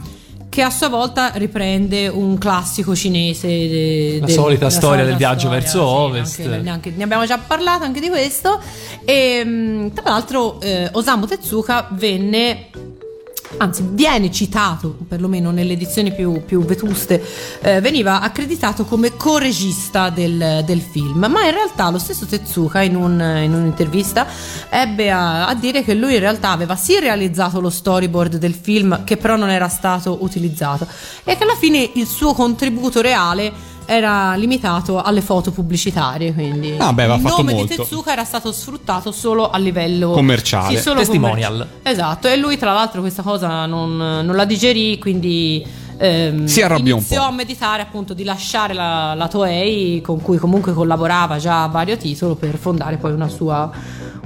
[0.49, 3.47] che a sua volta riprende un classico cinese.
[3.47, 6.41] de- La del- solita la storia del viaggio storia, verso sì, ovest.
[6.41, 8.61] anche- neanche- ne abbiamo già parlato anche di questo.
[9.05, 12.71] E tra l'altro, eh, Osamu Tezuka venne.
[13.57, 17.23] Anzi, viene citato, perlomeno nelle edizioni più, più vetuste,
[17.61, 22.95] eh, veniva accreditato come co-regista del, del film, ma in realtà lo stesso Tezuka in,
[22.95, 24.25] un- in un'intervista
[24.71, 29.03] ebbe a, a dire che lui in realtà aveva sì realizzato lo storyboard del film,
[29.03, 30.87] che però non era stato utilizzato,
[31.25, 33.53] e che alla fine il suo contributo reale
[33.93, 37.67] era limitato alle foto pubblicitarie, quindi Ah, beh, il fatto nome molto.
[37.67, 40.77] di Tezuka era stato sfruttato solo a livello Commerciale.
[40.77, 41.51] sì, solo Testimonial.
[41.51, 45.67] commerci- Esatto, e lui tra l'altro questa cosa non, non la digerì, quindi
[46.01, 50.39] ehm, Si arrabbiò un iniziò a meditare appunto di lasciare la, la Toei, con cui
[50.39, 53.71] comunque collaborava già a vario titolo, per fondare poi una sua,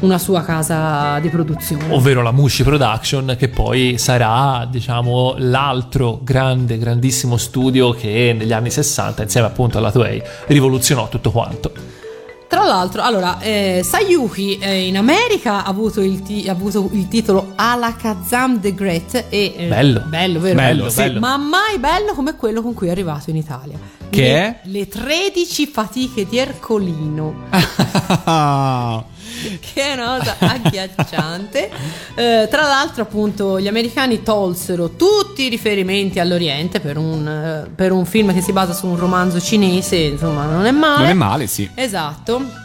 [0.00, 1.92] una sua casa di produzione.
[1.92, 8.70] ovvero la Mushi Production, che poi sarà, diciamo, l'altro grande, grandissimo studio che negli anni
[8.70, 12.02] 60, insieme appunto alla Toei, rivoluzionò tutto quanto.
[12.48, 17.08] Tra l'altro, allora, eh, Sayuki eh, in America ha avuto il, ti- ha avuto il
[17.08, 20.00] titolo Alakazam the Great e eh, Bello.
[20.06, 20.54] bello, vero?
[20.54, 21.10] Bello, sì.
[21.18, 23.78] Ma mai bello come quello con cui è arrivato in Italia.
[24.08, 24.60] Che le, è?
[24.64, 27.34] Le 13 fatiche di Ercolino.
[29.60, 31.70] che è una cosa agghiacciante.
[32.14, 37.92] Eh, tra l'altro, appunto, gli americani tolsero tutti i riferimenti all'Oriente per un, eh, per
[37.92, 41.00] un film che si basa su un romanzo cinese, insomma, non è male.
[41.02, 41.68] non è male, sì.
[41.74, 42.62] Esatto.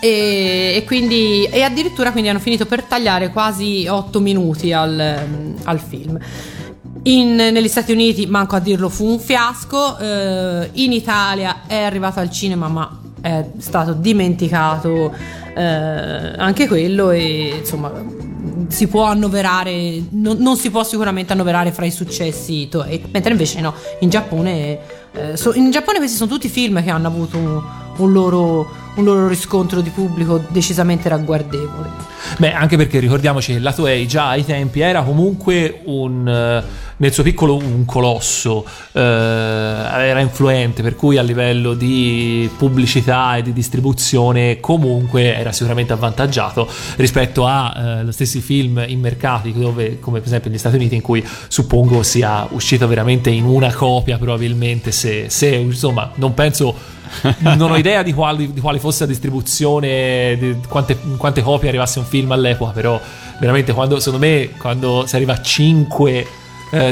[0.00, 5.80] E, e quindi e addirittura quindi hanno finito per tagliare quasi 8 minuti al, al
[5.80, 6.16] film.
[7.04, 9.98] In- negli Stati Uniti, manco a dirlo, fu un fiasco.
[9.98, 15.14] eh, in Italia è arrivato al cinema, ma è stato dimenticato
[15.54, 17.10] eh, anche quello.
[17.10, 17.92] E insomma,
[18.68, 23.04] si può annoverare, non, non si può sicuramente annoverare fra i successi Toei.
[23.12, 24.78] Mentre invece no, in Giappone,
[25.12, 29.28] eh, so- in Giappone questi sono tutti film che hanno avuto un, loro, un loro
[29.28, 31.88] riscontro di pubblico decisamente ragguardevole.
[32.38, 37.12] Beh, anche perché ricordiamoci che la Toei già ai tempi era comunque un eh, nel
[37.12, 43.52] suo piccolo un colosso, eh, era influente, per cui a livello di pubblicità e di
[43.52, 50.26] distribuzione comunque era sicuramente avvantaggiato rispetto a eh, stessi film in mercati dove, come per
[50.28, 55.26] esempio negli Stati Uniti, in cui suppongo sia uscito veramente in una copia probabilmente, se,
[55.28, 56.96] se insomma non penso
[57.38, 61.98] non ho idea di, quali, di quale fosse la distribuzione, di quante, quante copie arrivasse
[61.98, 63.00] un film all'epoca, però
[63.38, 66.26] veramente quando, secondo me, quando si arriva a 5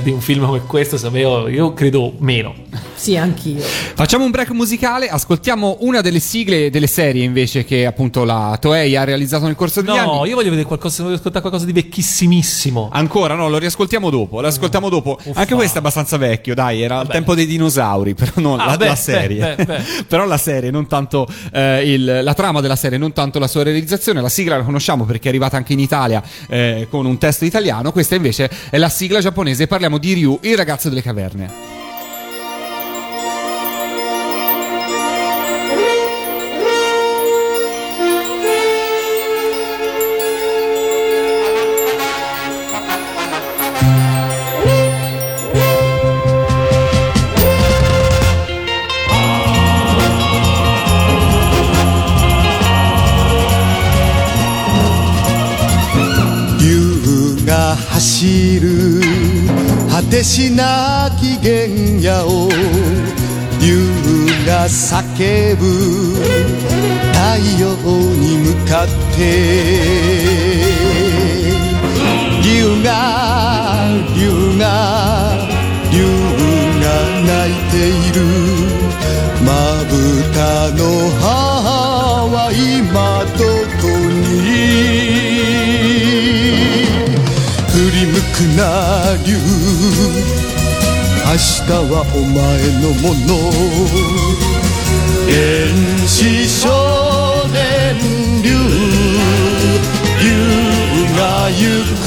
[0.02, 2.54] di un film come questo, me, io credo meno.
[2.94, 3.60] Sì, anch'io.
[3.60, 8.96] Facciamo un break musicale, ascoltiamo una delle sigle delle serie invece che appunto la Toei
[8.96, 10.28] ha realizzato nel corso degli No, anni.
[10.30, 12.88] io voglio vedere qualcosa, voglio ascoltare qualcosa di vecchissimissimo.
[12.92, 15.18] Ancora no, lo riascoltiamo dopo, lo ascoltiamo dopo.
[15.22, 15.40] Uffa.
[15.40, 18.76] Anche questo è abbastanza vecchio, dai, era il tempo dei dinosauri, però non Ah, la,
[18.76, 19.54] beh, la beh, serie.
[19.56, 19.82] beh, beh.
[20.08, 23.62] però la serie, non tanto eh, il- la trama della serie, non tanto la sua
[23.62, 24.20] realizzazione.
[24.22, 27.92] La sigla la conosciamo perché è arrivata anche in Italia eh, con un testo italiano.
[27.92, 29.65] Questa invece è la sigla giapponese.
[29.66, 31.75] Parliamo di Ryu, il ragazzo delle caverne.
[60.36, 61.66] しなき原
[61.98, 62.28] 野を
[63.58, 63.88] 竜
[64.46, 65.64] が叫ぶ
[67.14, 67.64] 太陽
[68.16, 69.18] に向かって。
[72.44, 72.92] 竜が
[74.14, 74.62] 竜が
[75.90, 75.96] 竜
[76.84, 76.86] が
[77.24, 78.20] 泣いている。
[79.42, 79.48] ま
[79.88, 79.90] ぶ
[80.34, 80.36] た
[80.76, 80.78] の
[81.18, 83.40] 母は今ど
[83.80, 83.88] こ
[84.20, 84.44] に？
[87.72, 88.60] 振り向くな
[89.24, 89.32] 竜。
[89.86, 92.34] 明日はお前
[92.82, 93.30] のもの。
[95.28, 95.36] 原
[96.08, 96.64] 始少
[97.52, 97.56] 年
[98.42, 98.48] 竜
[100.20, 100.26] 竜
[101.16, 101.60] が行
[102.02, 102.04] く。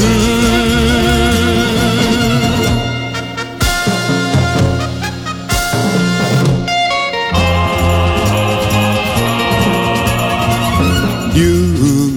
[11.33, 11.37] 竜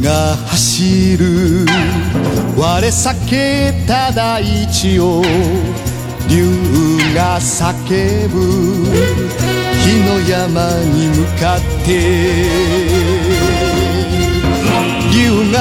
[0.03, 0.11] が
[0.49, 1.72] 走る。
[2.63, 5.21] 我避けた大地を
[6.29, 6.47] 竜
[7.13, 8.39] が叫ぶ。
[9.83, 11.91] 火の山に向かって
[15.13, 15.59] 竜が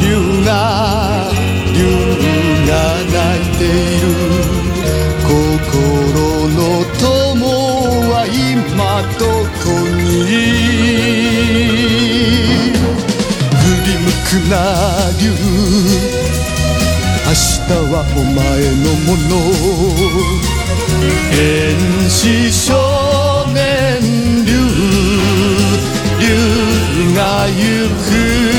[0.00, 1.28] 竜が
[1.74, 1.82] 竜
[2.68, 2.72] が
[3.10, 3.66] 泣いてい
[4.00, 4.23] る。
[14.50, 15.32] なる
[17.26, 18.36] 明日はお前
[18.82, 19.32] のもの。
[21.30, 21.40] 原
[22.08, 24.50] 始少年竜。
[26.20, 26.22] 竜
[27.14, 28.53] が行く。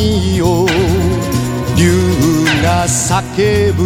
[0.00, 0.66] の谷を
[1.76, 1.92] 竜
[2.62, 3.82] が叫ぶ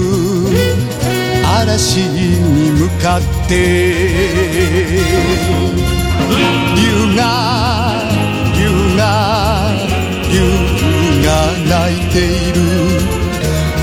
[1.44, 3.52] 嵐に向かって。
[6.76, 7.20] 竜が
[8.56, 8.60] 竜
[8.96, 9.02] が
[10.30, 10.34] 竜
[11.24, 11.28] が
[11.68, 12.22] 泣いてい
[12.52, 12.56] る。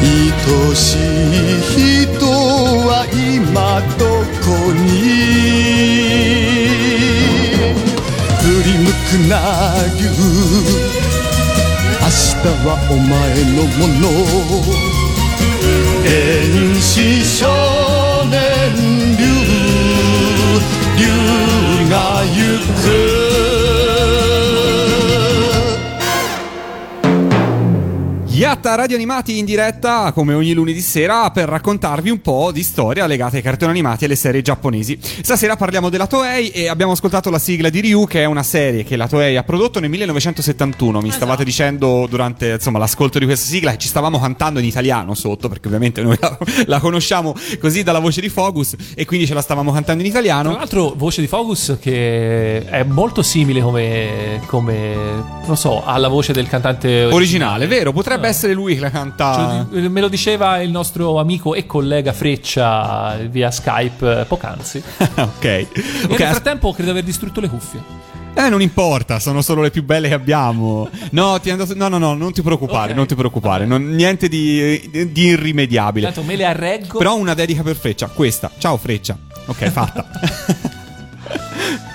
[0.04, 0.98] 愛しい
[2.15, 2.26] 人
[2.88, 4.02] は今ど
[4.41, 4.82] こに？
[8.41, 9.34] 振り向くな
[10.00, 11.01] 竜。
[12.11, 13.11] 明日はお前
[13.55, 14.05] のもの
[16.03, 16.09] 原
[16.81, 17.40] 始少
[18.31, 18.37] 年
[19.16, 19.21] 竜
[20.99, 21.05] 竜
[21.90, 22.37] が行
[22.83, 22.85] く
[28.37, 33.08] Yatta Radio Animati in diretta come ogni lunedì sera per raccontarvi un po' di storia
[33.08, 34.98] legata ai cartoni animati e alle serie giapponesi.
[35.02, 38.84] Stasera parliamo della Toei e abbiamo ascoltato la sigla di Ryu che è una serie
[38.84, 41.02] che la Toei ha prodotto nel 1971.
[41.02, 45.15] Mi stavate dicendo durante insomma, l'ascolto di questa sigla che ci stavamo cantando in italiano
[45.15, 49.34] sotto perché ovviamente noi la, la conosciamo così dalla voce di Focus e quindi ce
[49.34, 50.52] la stavamo cantando in Tra italiano.
[50.56, 54.94] l'altro, voce di Focus che è molto simile come, come
[55.46, 57.91] non so, alla voce del cantante Originale, vero?
[57.91, 58.30] Potrebbe Ah.
[58.30, 59.67] essere lui che la canta.
[59.72, 64.82] Di- Me lo diceva il nostro amico e collega Freccia via Skype eh, poc'anzi.
[65.16, 65.44] ok.
[65.44, 65.68] E
[66.10, 68.10] Ok, nel frattempo credo aver distrutto le cuffie.
[68.34, 70.90] Eh, non importa, sono solo le più belle che abbiamo.
[71.12, 72.98] No, ti andato- no, no, no, non ti preoccupare, Ok.
[72.98, 73.66] non ti preoccupare.
[73.66, 76.06] non- niente di, di irrimediabile.
[76.06, 76.98] Tanto me le arreggo.
[76.98, 78.50] Però una dedica per Freccia, questa.
[78.58, 79.18] Ciao Freccia.
[79.48, 80.06] Ok, fatta.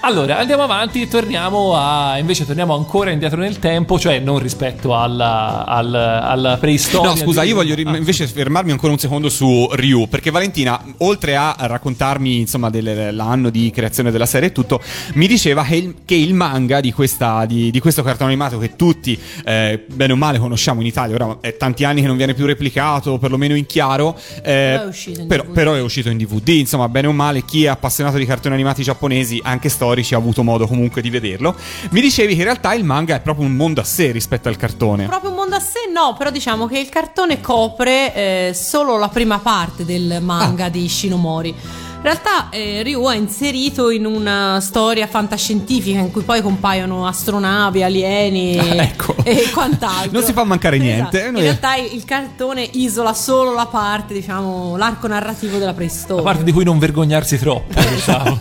[0.00, 2.18] Allora, andiamo avanti e torniamo a.
[2.18, 7.10] Invece, torniamo ancora indietro nel tempo, cioè non rispetto alla, al- alla preistoria.
[7.10, 10.30] No, scusa, di- io voglio ri- Ah, invece fermarmi ancora un secondo su Ryu, perché
[10.30, 14.80] Valentina, oltre a raccontarmi insomma dell'anno di creazione della serie e tutto,
[15.14, 18.76] mi diceva che il, che il manga di, questa, di, di questo cartone animato che
[18.76, 22.34] tutti, eh, bene o male, conosciamo in Italia, ora è tanti anni che non viene
[22.34, 26.18] più replicato, perlomeno in chiaro, eh, Però è uscito in però, però è uscito in
[26.18, 30.16] DVD, insomma, bene o male, chi è appassionato di cartoni animati giapponesi, anche storici, ha
[30.16, 31.54] avuto modo comunque di vederlo.
[31.90, 34.56] Mi dicevi che in realtà il manga è proprio un mondo a sé rispetto al
[34.56, 35.06] cartone.
[35.06, 39.08] Proprio un mondo a sé, no, però diciamo che il cartone copre eh, solo la
[39.08, 40.68] prima parte del manga Ah.
[40.68, 41.54] di Shinomori.
[42.00, 47.82] In realtà eh, Ryu è inserito in una storia fantascientifica in cui poi compaiono astronavi,
[47.82, 49.16] alieni e, Ah, ecco.
[49.24, 50.12] e quant'altro.
[50.12, 51.18] Non si fa mancare niente.
[51.20, 51.36] Esatto.
[51.36, 56.22] In realtà il cartone isola solo la parte, diciamo, l'arco narrativo della preistoria.
[56.22, 58.38] La parte di cui non vergognarsi troppo, diciamo.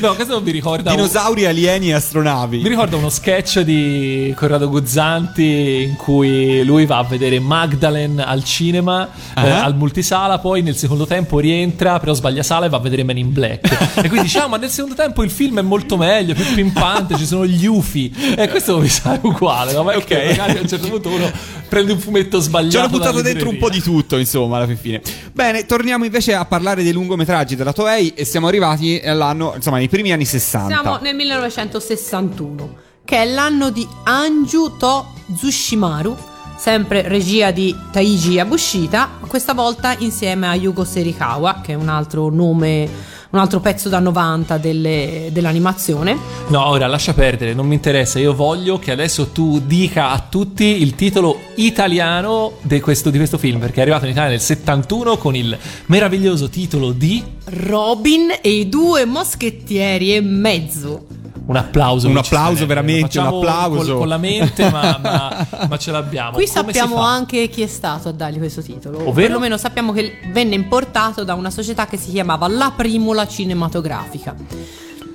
[0.00, 0.90] no, questo mi ricorda.
[0.90, 2.62] un- Dinosauri, alieni e astronavi.
[2.62, 8.44] Mi ricorda uno sketch di Corrado Guzzanti in cui lui va a vedere Magdalene al
[8.44, 9.06] cinema,
[9.36, 9.64] eh, Ah.
[9.64, 13.16] al multisala, poi nel secondo tempo rientra, però sbaglia sala e va a vedere Men
[13.16, 13.96] in Black.
[13.96, 17.24] e quindi diciamo, ma nel secondo tempo il film è molto meglio, più pimpante, ci
[17.26, 18.34] sono gli UFI.
[18.36, 19.82] E questo mi sa uguale, no?
[19.82, 20.02] Ma Ok.
[20.02, 21.30] ok, magari a un certo punto uno
[21.68, 22.70] prende un fumetto sbagliato.
[22.70, 25.00] Ci hanno buttato dentro un po' di tutto, insomma, alla fin fine.
[25.32, 29.88] Bene, torniamo invece a parlare dei lungometraggi della Toei e siamo arrivati all'anno, insomma, nei
[29.88, 30.66] primi anni 60.
[30.68, 36.16] Siamo nel 1961, che è l'anno di Anju To Tsushimaru,
[36.62, 42.30] sempre regia di Taiji Yabushita, questa volta insieme a Yugo Serikawa, che è un altro
[42.30, 42.88] nome,
[43.30, 46.16] un altro pezzo da 90 delle- dell'animazione.
[46.50, 48.20] No, ora lascia perdere, non mi interessa.
[48.20, 53.38] Io voglio che adesso tu dica a tutti il titolo italiano di questo, di questo
[53.38, 58.50] film, perché è arrivato in Italia nel 71 con il meraviglioso titolo di Robin e
[58.50, 61.21] i due moschettieri e mezzo.
[61.44, 62.08] Un applauso.
[62.08, 63.90] Un applauso, veramente, un applauso.
[63.92, 66.32] Con, con la mente, ma, ma- ma ce l'abbiamo.
[66.32, 68.98] Qui Come sappiamo anche chi è stato a dargli questo titolo.
[68.98, 69.12] Ovvero?
[69.12, 74.34] perlomeno sappiamo che venne importato da una società che si chiamava La Primula Cinematografica.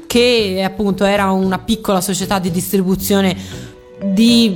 [0.06, 3.36] Che appunto era una piccola società di distribuzione
[4.02, 4.56] di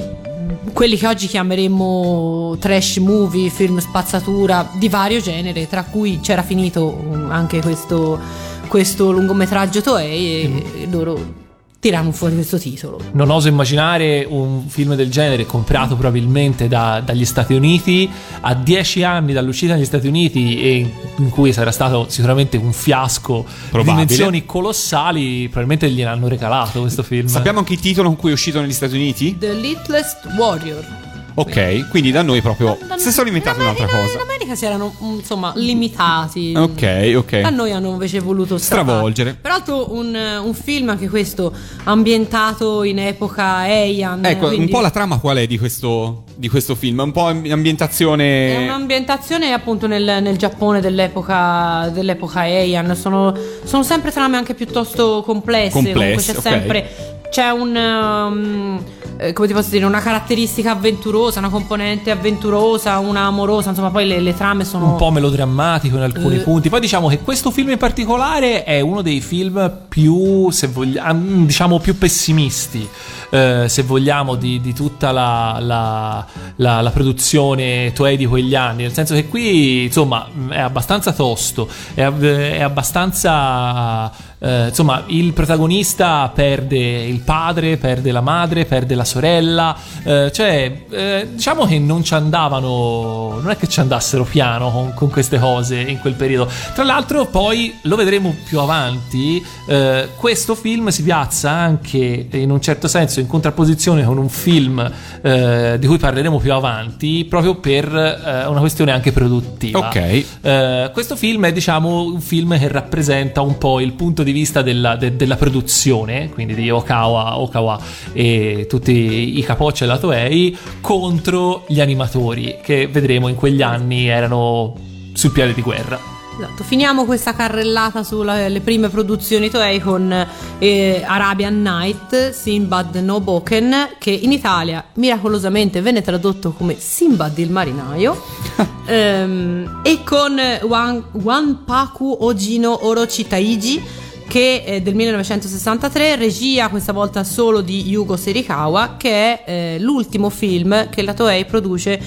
[0.73, 7.27] quelli che oggi chiameremmo trash movie, film spazzatura di vario genere, tra cui c'era finito
[7.29, 8.19] anche questo,
[8.67, 11.40] questo lungometraggio Toei e loro
[11.81, 12.99] tirano fuori questo titolo.
[13.13, 18.07] Non oso immaginare un film del genere comprato probabilmente da- dagli Stati Uniti
[18.41, 23.43] a dieci anni dall'uscita negli Stati Uniti e in cui sarà stato sicuramente un fiasco
[23.47, 24.05] di Probabile.
[24.05, 27.25] dimensioni colossali, probabilmente gliel'hanno regalato questo film.
[27.25, 29.35] Sappiamo anche il titolo con cui è uscito negli Stati Uniti?
[29.39, 31.09] The Littlest Warrior.
[31.33, 34.13] Ok, quindi da noi proprio Da- si sono inventati in un'altra cosa.
[34.13, 36.53] In America si erano mm, insomma limitati.
[36.55, 37.41] Ok, ok.
[37.43, 38.57] A noi hanno invece voluto.
[38.57, 39.37] Stravolgere.
[39.39, 40.13] Peraltro un,
[40.43, 41.53] un film anche questo
[41.85, 44.25] ambientato in epoca Heian.
[44.25, 46.99] Ecco, un quindi po' la trama qual è di questo, di questo film?
[46.99, 48.63] Un po' È ambientazione...
[48.63, 52.95] un'ambientazione appunto nel, nel Giappone dell'epoca, dell'epoca Heian.
[52.95, 55.71] Sono, sono sempre trame anche piuttosto complesse.
[55.71, 56.41] Complesse, Comunque c'è ok.
[56.41, 57.19] sempre.
[57.31, 57.73] C'è un.
[57.73, 58.83] um,
[59.17, 59.85] eh, come ti posso dire?
[59.85, 63.69] Una caratteristica avventurosa, una componente avventurosa, una amorosa.
[63.69, 64.89] Insomma, poi le, le trame sono.
[64.91, 66.39] un po' melodrammatico in alcuni Eh.
[66.39, 66.67] punti.
[66.67, 71.79] Poi diciamo che questo film in particolare è uno dei film più, se vogliamo, diciamo
[71.79, 72.85] più pessimisti,
[73.29, 76.25] eh, se vogliamo, di, di tutta la, la-
[76.57, 78.81] la- la produzione Toei di quegli anni.
[78.83, 84.29] Nel senso che qui, insomma, è abbastanza tosto, è, è abbastanza.
[84.43, 89.77] Eh, insomma, il protagonista perde il padre, perde la madre, perde la sorella.
[90.03, 93.39] eh, cioè, eh, diciamo che non ci andavano.
[93.39, 96.49] Non è che ci andassero piano con, con queste cose in quel periodo.
[96.73, 99.45] Tra l'altro, poi lo vedremo più avanti.
[99.67, 104.91] eh, questo film si piazza anche in un certo senso in contrapposizione con un film
[105.21, 109.79] eh, di cui parleremo più avanti, proprio per una questione anche produttiva.
[109.79, 110.91] Ok.
[110.91, 114.95] Questo film è diciamo un film che rappresenta un po' il punto di vista della,
[114.95, 117.79] de- della produzione, quindi di Okawa, Okawa
[118.13, 124.75] e tutti i capocci della Toei contro gli animatori che vedremo in quegli anni erano
[125.13, 126.11] sul piede di guerra.
[126.41, 130.11] Esatto, finiamo questa carrellata sulle prime produzioni Toei con
[130.57, 137.51] eh, Arabian Night, Sinbad no Boken, che in Italia miracolosamente venne tradotto come Sinbad il
[137.51, 138.19] marinaio,
[138.87, 143.83] ehm, e con Wan, Wanpaku Ojino Orochi Taiji,
[144.31, 150.29] che è del 1963, regia questa volta solo di Yugo Serikawa, che è eh, l'ultimo
[150.29, 151.99] film che la Toei produce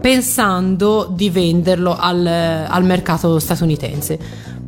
[0.00, 4.18] pensando di venderlo al, al mercato statunitense.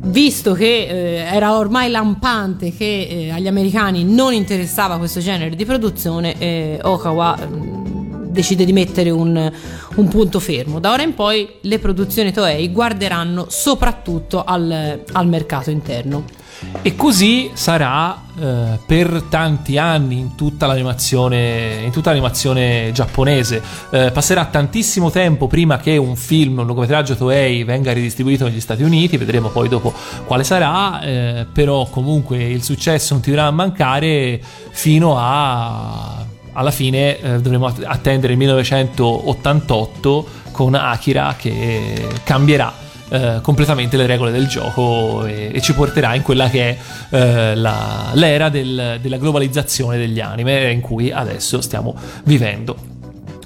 [0.05, 5.65] Visto che eh, era ormai lampante che eh, agli americani non interessava questo genere di
[5.65, 9.51] produzione, eh, Okawa mm, decide di mettere un,
[9.95, 10.79] un punto fermo.
[10.79, 16.42] Da ora in poi le produzioni Toei guarderanno soprattutto al, al mercato interno.
[16.85, 23.61] E così sarà eh, per tanti anni in tutta l'animazione, in tutta l'animazione giapponese.
[23.89, 28.83] Eh, passerà tantissimo tempo prima che un film, un lungometraggio Toei venga ridistribuito negli Stati
[28.83, 29.93] Uniti, vedremo poi dopo
[30.25, 34.41] quale sarà, eh, però comunque il successo non ti dovrà mancare
[34.71, 36.25] fino a...
[36.55, 44.05] Alla fine eh, dovremo att- attendere il 1988 con Akira che cambierà eh, completamente le
[44.05, 46.77] regole del gioco e, e ci porterà in quella che è
[47.15, 52.75] eh, la- l'era del- della globalizzazione degli anime in cui adesso stiamo vivendo.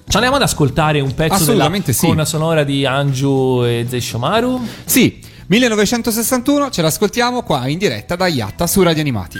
[0.07, 2.01] Ci andiamo ad ascoltare un pezzo della sì.
[2.01, 4.65] colonna sonora di Anju e Zeishomaru.
[4.85, 9.37] Sì, 1961 ce l'ascoltiamo qua in diretta da Yatta su Radio Animati.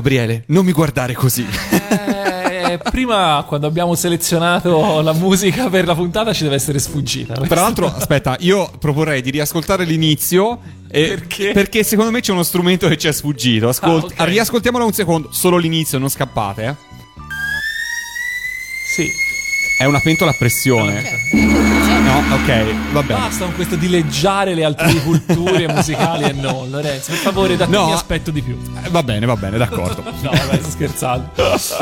[0.00, 1.46] Gabriele, non mi guardare così.
[1.70, 7.32] Eh, prima, quando abbiamo selezionato la musica per la puntata, ci deve essere sfuggita.
[7.32, 10.58] Tra l'altro, aspetta, io proporrei di riascoltare l'inizio.
[10.90, 11.52] Perché?
[11.52, 13.68] Perché secondo me c'è uno strumento che ci è sfuggito.
[13.68, 14.28] Ascolt- Ah, ok.
[14.28, 16.74] Riascoltiamolo un secondo, solo l'inizio, non scappate, eh.
[18.94, 19.08] Sì.
[19.78, 21.02] È una pentola a pressione.
[21.32, 23.20] No, ok, va bene.
[23.20, 27.10] Basta con questo dileggiare le altre culture musicali e non, Lorenzo.
[27.12, 27.86] Per favore, da te No.
[27.86, 28.56] mi aspetto di più.
[28.86, 30.02] Eh, Va bene, va bene, d'accordo.
[30.22, 31.30] No, vabbè, scherzando.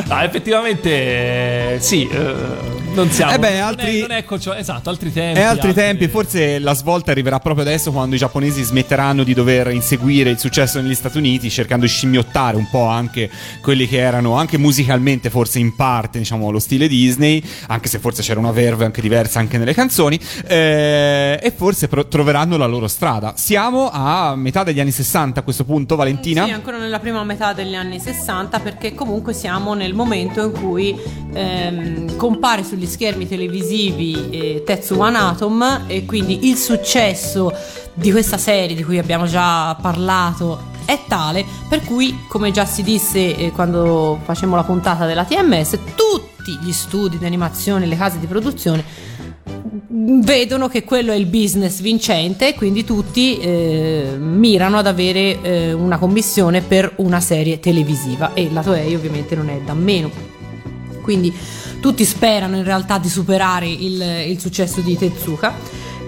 [0.06, 3.32] No, effettivamente, eh, sì, eh, non siamo.
[3.32, 5.38] Eh beh, non è- altri- Non è, concio- esatto, altri tempi.
[5.38, 9.70] E altri tempi, forse la svolta arriverà proprio adesso quando i giapponesi smetteranno di dover
[9.70, 13.30] inseguire il successo negli Stati Uniti, cercando di scimmiottare un po' anche
[13.60, 18.22] quelli che erano, anche musicalmente, forse in parte, diciamo, lo stile Disney, anche se forse
[18.22, 22.88] c'era una verve anche diversa anche nelle canzoni, eh, e forse pro- troveranno la loro
[22.88, 23.34] strada.
[23.36, 26.44] Siamo a metà degli anni 60 a questo punto, Valentina?
[26.44, 30.96] Sì, ancora nella prima metà degli anni 60 perché comunque siamo nel momento in cui
[31.32, 37.52] ehm, compare sugli schermi televisivi eh, Tetsu One Atom e quindi il successo
[37.94, 42.82] di questa serie di cui abbiamo già parlato è tale per cui, come già si
[42.82, 48.18] disse eh, quando facemmo la puntata della TMS, tutti gli studi di animazione, le case
[48.18, 49.12] di produzione
[49.86, 55.72] vedono che quello è il business vincente e quindi tutti eh, mirano ad avere eh,
[55.72, 60.10] una commissione per una serie televisiva e la Toei ovviamente non è da meno.
[61.02, 61.32] Quindi
[61.84, 65.52] tutti sperano in realtà di superare il, il successo di Tezuka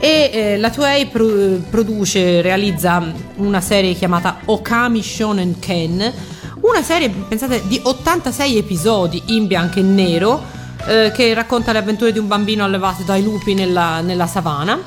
[0.00, 6.14] e eh, la Toei pro- produce, realizza una serie chiamata Okami Shonen Ken,
[6.62, 10.42] una serie pensate di 86 episodi in bianco e nero
[10.86, 14.80] eh, che racconta le avventure di un bambino allevato dai lupi nella, nella savana.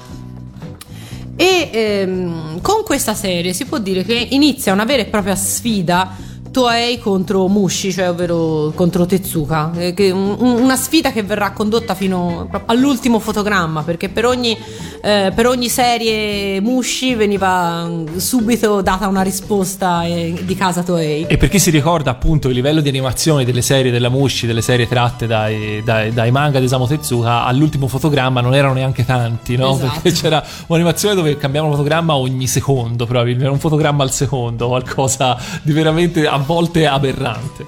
[1.36, 6.29] E ehm, con questa serie si può dire che inizia una vera e propria sfida
[6.52, 11.52] Toei contro Mushi, cioè ovvero contro Tezuka, eh, che un- un- una sfida che verrà
[11.52, 14.58] condotta fino all'ultimo fotogramma, perché per ogni,
[15.02, 21.26] eh, per ogni serie Mushi veniva mm, subito data una risposta eh, di casa Toei.
[21.28, 24.62] E per chi si ricorda appunto il livello di animazione delle serie della Mushi, delle
[24.62, 29.56] serie tratte dai, dai- dai manga di Osamu Tezuka, all'ultimo fotogramma non erano neanche tanti,
[29.56, 29.74] no?
[29.76, 30.00] Esatto.
[30.02, 35.72] Perché c'era un'animazione dove cambiavano fotogramma ogni secondo, probabilmente, un fotogramma al secondo, qualcosa di
[35.72, 37.64] veramente volte aberrante.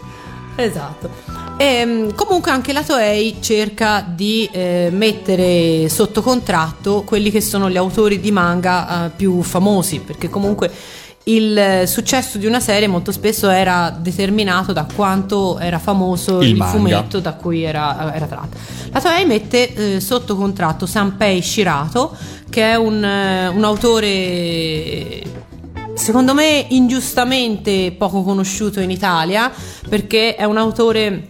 [0.55, 1.09] Esatto.
[1.57, 7.77] Ehm, comunque anche la Toei cerca di eh, mettere sotto contratto quelli che sono gli
[7.77, 10.71] autori di manga eh, più famosi, perché comunque
[11.25, 16.55] il eh, successo di una serie molto spesso era determinato da quanto era famoso Il
[16.55, 18.57] il, fumetto da cui era, era tratto.
[18.91, 22.17] La Toei mette eh, sotto contratto Sanpei Shirato,
[22.49, 25.40] che è un, eh, un autore
[25.93, 29.51] secondo me ingiustamente poco conosciuto in Italia
[29.87, 31.29] perché è un autore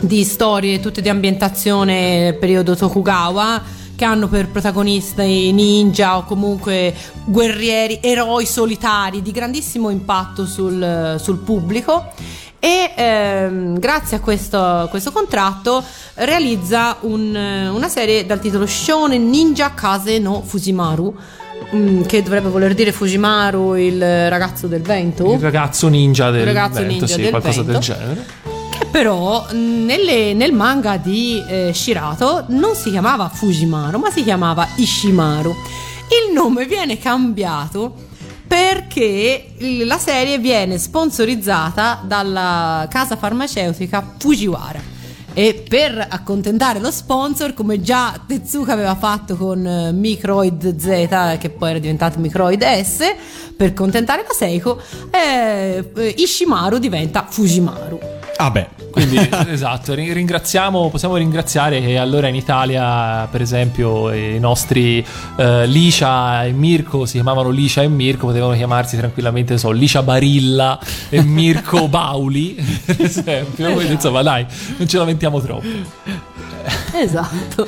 [0.00, 3.62] di storie tutte di ambientazione periodo Tokugawa
[3.96, 6.94] che hanno per protagonisti ninja o comunque
[7.24, 12.12] guerrieri, eroi solitari di grandissimo impatto sul, sul pubblico.
[12.58, 15.82] E ehm, grazie a questo, questo contratto
[16.14, 21.16] realizza un- una serie dal titolo Shonen Ninja Kase no Fujimaru
[21.74, 26.78] mm, che dovrebbe voler dire Fujimaru il ragazzo del vento Il ragazzo ninja del ragazzo
[26.80, 27.80] vento, ninja sì, del qualcosa del vento.
[27.92, 28.26] genere.
[28.70, 34.22] che però mh, nelle- nel manga di eh, Shirato non si chiamava Fujimaru ma si
[34.22, 35.50] chiamava Ishimaru
[36.28, 38.04] il nome viene cambiato
[38.46, 39.48] perché
[39.84, 44.80] la serie viene sponsorizzata dalla casa farmaceutica Fujiwara
[45.38, 51.50] e per accontentare lo sponsor, come già Tezuka aveva fatto con eh, Microid Z, che
[51.50, 53.00] poi era diventato Microid S,
[53.54, 54.80] per accontentare la Seiko,
[55.10, 58.25] eh, eh, Ishimaru diventa Fujimaru.
[58.38, 59.16] Ah beh, Quindi
[59.48, 65.04] esatto, ri- ringraziamo, possiamo ringraziare che allora in Italia, per esempio, i nostri
[65.36, 70.78] eh, Licia e Mirko si chiamavano Licia e Mirko, potevano chiamarsi tranquillamente, so, Licia Barilla
[71.08, 73.72] e Mirko Bauli, per esempio.
[73.72, 74.44] Quindi insomma, dai,
[74.76, 75.66] non ce lamentiamo troppo.
[76.96, 77.66] Esatto.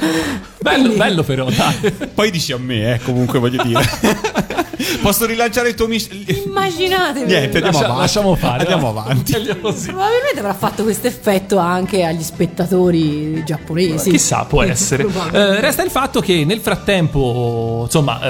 [0.60, 1.92] Bello, Quindi- bello però, dai.
[2.14, 3.80] poi dici a me, eh, comunque voglio dire.
[5.02, 6.08] Posso rilanciare il tuo mis-
[6.46, 7.26] Immaginatevi.
[7.26, 8.00] Niente, andiamo Lascia- avanti.
[8.00, 8.58] lasciamo fare.
[8.60, 9.34] Andiamo avanti.
[9.34, 9.60] Andiamo.
[9.60, 14.10] Probabilmente avrà fatto questo effetto anche agli spettatori giapponesi.
[14.10, 15.04] Chissà, può essere.
[15.32, 18.20] Eh, resta il fatto che nel frattempo, insomma,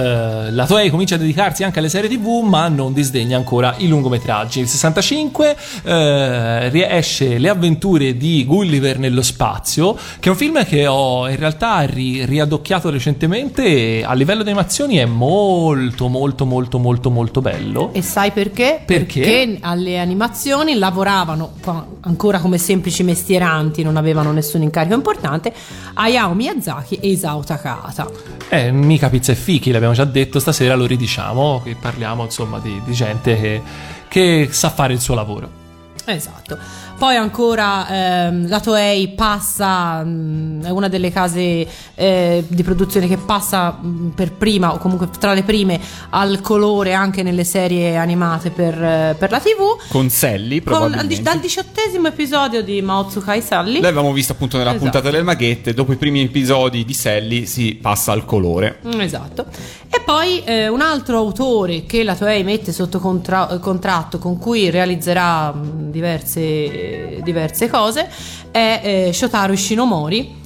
[0.47, 3.89] eh, la Toei comincia a dedicarsi anche alle serie TV, ma non disdegna ancora i
[3.89, 4.61] lungometraggi.
[4.61, 10.65] Nel 65 eh, riesce Le avventure di Gulliver nello spazio, che è un film film
[10.65, 16.79] che ho in realtà ri- riadocchiato recentemente a livello di animazioni è molto molto molto
[16.79, 17.93] molto molto bello.
[17.93, 18.83] E sai perché?
[18.85, 19.21] Perché?
[19.21, 21.53] Perché alle animazioni lavoravano
[22.01, 25.53] ancora come semplici mestieranti, non avevano nessun incarico importante,
[25.95, 28.09] Hayao Miyazaki e Isao Takahata.
[28.49, 32.81] Eh, mica pizza e fichi, l'abbiamo già detto, stasera lo ridiciamo, che parliamo insomma di,
[32.85, 33.63] di gente che,
[34.09, 35.67] che sa fare il suo lavoro.
[36.05, 36.57] Esatto.
[36.99, 37.87] Poi ancora
[38.27, 44.15] ehm, la Toei passa, mh, è una delle case eh, di produzione che passa mh,
[44.17, 45.79] per prima o comunque tra le prime
[46.11, 49.79] al colore anche nelle serie animate per, eh, per la TV.
[49.91, 51.15] Con Sally, Con, al probabilmente.
[51.15, 53.81] di- dal diciottesimo episodio di Maotsukai Sally.
[53.81, 54.83] L'avevamo visto appunto nella Esatto.
[54.91, 55.75] puntata delle maghette.
[55.75, 58.81] Dopo i primi episodi di Sally si passa al colore.
[58.85, 59.47] Mm, Esatto.
[59.91, 64.69] E poi eh, un altro autore che la Toei mette sotto contra- contratto con cui
[64.69, 68.09] realizzerà mh, diverse, eh, diverse cose
[68.51, 70.37] è eh, Shotaro Ishinomori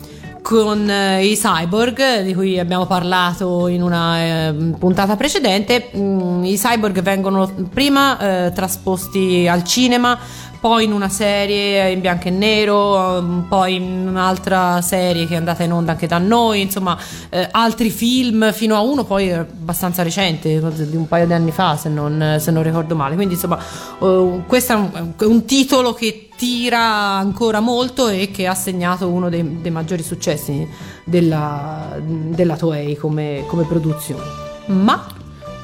[0.42, 5.90] con eh, i cyborg di cui abbiamo parlato in una eh, puntata precedente.
[5.96, 10.18] Mm, I cyborg vengono prima eh, trasposti al cinema,
[10.62, 15.36] poi in una serie in bianco e nero, um, poi in un'altra serie che è
[15.36, 16.96] andata in onda anche da noi, insomma
[17.30, 21.50] eh, altri film fino a uno poi eh, abbastanza recente, di un paio di anni
[21.50, 23.16] fa se non, se non ricordo male.
[23.16, 28.54] Quindi insomma eh, questo è un, un titolo che tira ancora molto e che ha
[28.54, 30.64] segnato uno dei, dei maggiori successi
[31.02, 34.22] della, della Toei come, come produzione.
[34.66, 35.04] Ma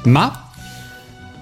[0.06, 0.42] Ma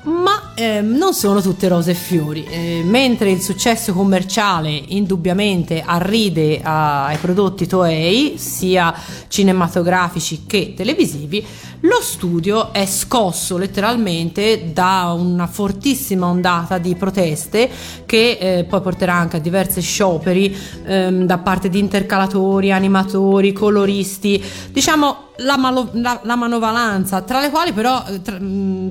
[0.02, 2.44] ma ehm, non sono tutte rose e fiori.
[2.44, 8.92] Eh, mentre il successo commerciale indubbiamente arride a- ai prodotti Toei, sia
[9.28, 11.44] cinematografici che televisivi,
[11.80, 17.68] lo studio è scosso letteralmente da una fortissima ondata di proteste
[18.07, 24.42] che eh, poi porterà anche a diversi scioperi ehm, da parte di intercalatori, animatori, coloristi,
[24.70, 28.38] diciamo la, malo- la- la manovalanza, tra le quali però, eh, tra,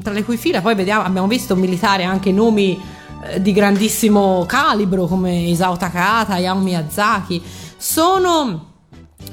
[0.03, 2.79] tra le cui fila poi vediamo, abbiamo visto militare anche nomi
[3.23, 7.41] eh, di grandissimo calibro come Isao Takahata, Hayao Miyazaki,
[7.77, 8.73] sono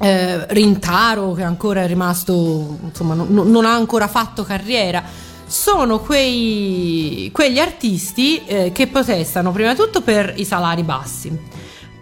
[0.01, 5.03] eh, Rintaro che ancora è rimasto, insomma, non, non ha ancora fatto carriera.
[5.47, 11.39] Sono quei, quegli artisti eh, che protestano prima di tutto per i salari bassi,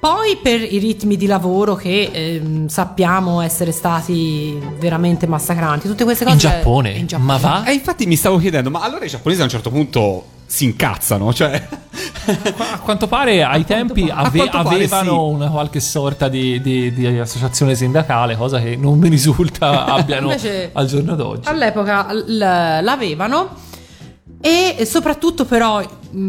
[0.01, 5.87] poi per i ritmi di lavoro che ehm, sappiamo essere stati veramente massacranti.
[5.89, 7.27] Tutte queste cose In Giappone, in Giappone.
[7.33, 7.65] ma va?
[7.65, 11.33] E infatti mi stavo chiedendo, ma allora i giapponesi a un certo punto si incazzano?
[11.35, 11.69] Cioè,
[12.73, 15.35] A quanto pare ai tempi pare- ave- quanto pare avevano sì.
[15.35, 20.71] una qualche sorta di, di- di associazione sindacale, cosa che non mi risulta abbiano Invece-
[20.73, 21.49] al giorno d'oggi.
[21.49, 22.37] All'epoca l-
[22.83, 23.49] l'avevano
[24.41, 25.83] e soprattutto però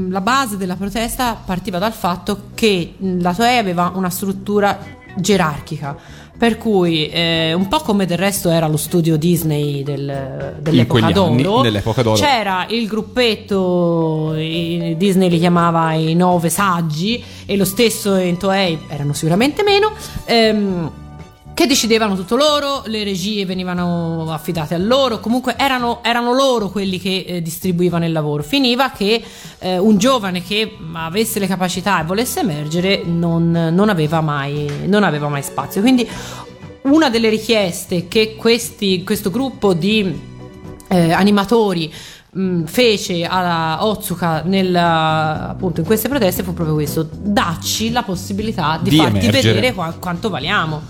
[0.10, 4.78] la base della protesta partiva dal fatto che la Toei aveva una struttura
[5.16, 5.96] gerarchica.
[6.38, 11.62] Per cui, eh, un po' come del resto era lo studio Disney del- dell'epoca d'oro,
[11.62, 12.16] dell'epoca d'oro.
[12.20, 18.80] c'era il gruppetto, i- Disney li chiamava i nove saggi, e lo stesso in Toei
[18.90, 19.92] erano sicuramente meno.
[20.26, 20.92] ehm,
[21.62, 27.00] che decidevano tutto loro, le regie venivano affidate a loro, comunque erano, erano loro quelli
[27.00, 28.42] che eh, distribuivano il lavoro.
[28.42, 29.24] Finiva che
[29.60, 35.04] eh, un giovane che avesse le capacità e volesse emergere non, non aveva mai, non
[35.04, 35.82] aveva mai spazio.
[35.82, 36.10] Quindi
[36.84, 40.20] una delle richieste che questi- questo gruppo di
[40.88, 41.94] eh, animatori
[42.32, 48.80] mh, fece a Otsuka nel, appunto in queste proteste fu proprio questo dacci la possibilità
[48.82, 49.54] di, Di farti emergere.
[49.54, 50.82] vedere qua- quanto valiamo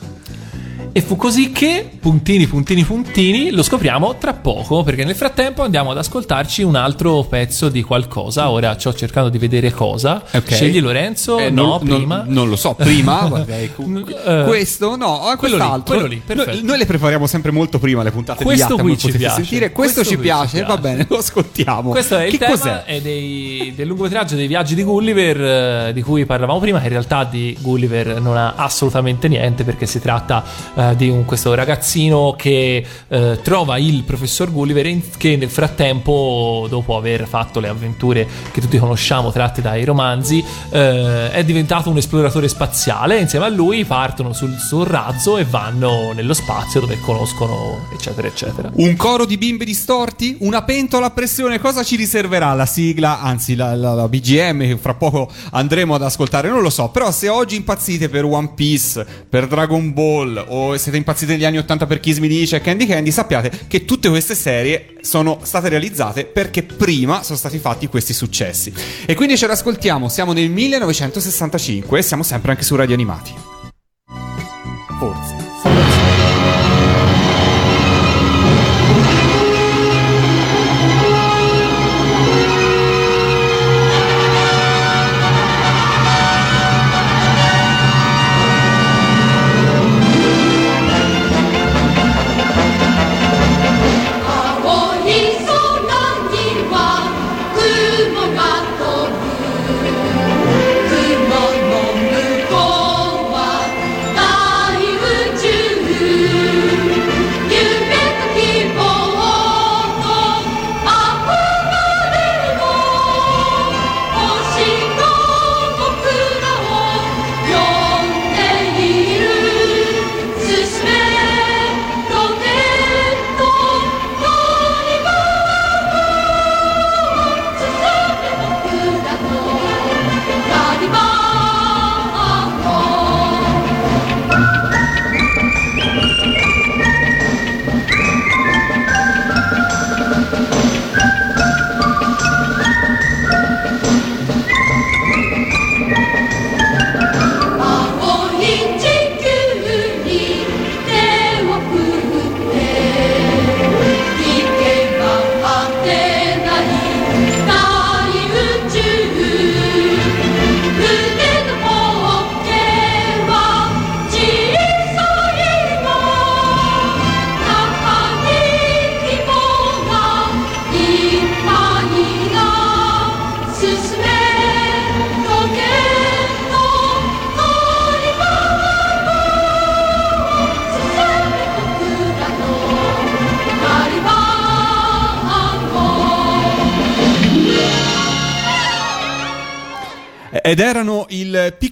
[0.94, 5.92] E fu così che, puntini, puntini, puntini, lo scopriamo tra poco, perché nel frattempo andiamo
[5.92, 8.50] ad ascoltarci un altro pezzo di qualcosa.
[8.50, 10.22] Ora ci ho cercato di vedere cosa.
[10.34, 10.52] Ok.
[10.54, 11.38] Scegli Lorenzo?
[11.38, 12.24] Eh, no, non, non- prima.
[12.28, 13.26] Non, lo so, prima.
[13.28, 16.52] vorrei- Eh, questo, no, quello lì, quello lì, perfetto.
[16.52, 19.36] Noi, noi le prepariamo sempre molto prima le puntate Questo di Yatta, qui ci piace.
[19.36, 19.72] sentire.
[19.72, 20.66] Questo, Questo ci qui ci piace, piace.
[20.66, 21.90] va bene, lo ascoltiamo.
[21.92, 22.84] Questo è il che tema cos'è?
[22.84, 26.92] è dei- del lungometraggio dei viaggi di Gulliver eh, di cui parlavamo prima, che in
[26.92, 30.44] realtà di Gulliver non ha assolutamente niente perché si tratta
[30.90, 36.66] eh, di un- questo ragazzino che eh, trova il professor Gulliver in- che nel frattempo,
[36.70, 41.98] dopo aver fatto le avventure che tutti conosciamo tratte dai romanzi, eh, è diventato un
[41.98, 43.20] esploratore spaziale.
[43.20, 48.70] Insieme a lui partono sul, sul razzo e vanno nello spazio dove conoscono eccetera eccetera.
[48.76, 50.38] Un coro di bimbe distorti?
[50.40, 51.60] Una pentola a pressione?
[51.60, 53.20] Cosa ci riserverà la sigla?
[53.22, 56.90] Anzi, la, la- la BGM che fra poco andremo ad ascoltare, non lo so.
[56.90, 61.58] Però, se oggi impazzite per One Piece, per Dragon Ball, o siete impazziti negli anni
[61.58, 65.70] 80 per Kiss Me Dice e Candy Candy, sappiate che tutte queste serie sono state
[65.70, 68.74] realizzate perché prima sono stati fatti questi successi.
[69.06, 70.10] E quindi ce l'ascoltiamo.
[70.10, 73.51] Siamo nel 1965 e siamo sempre anche su Radio Animati.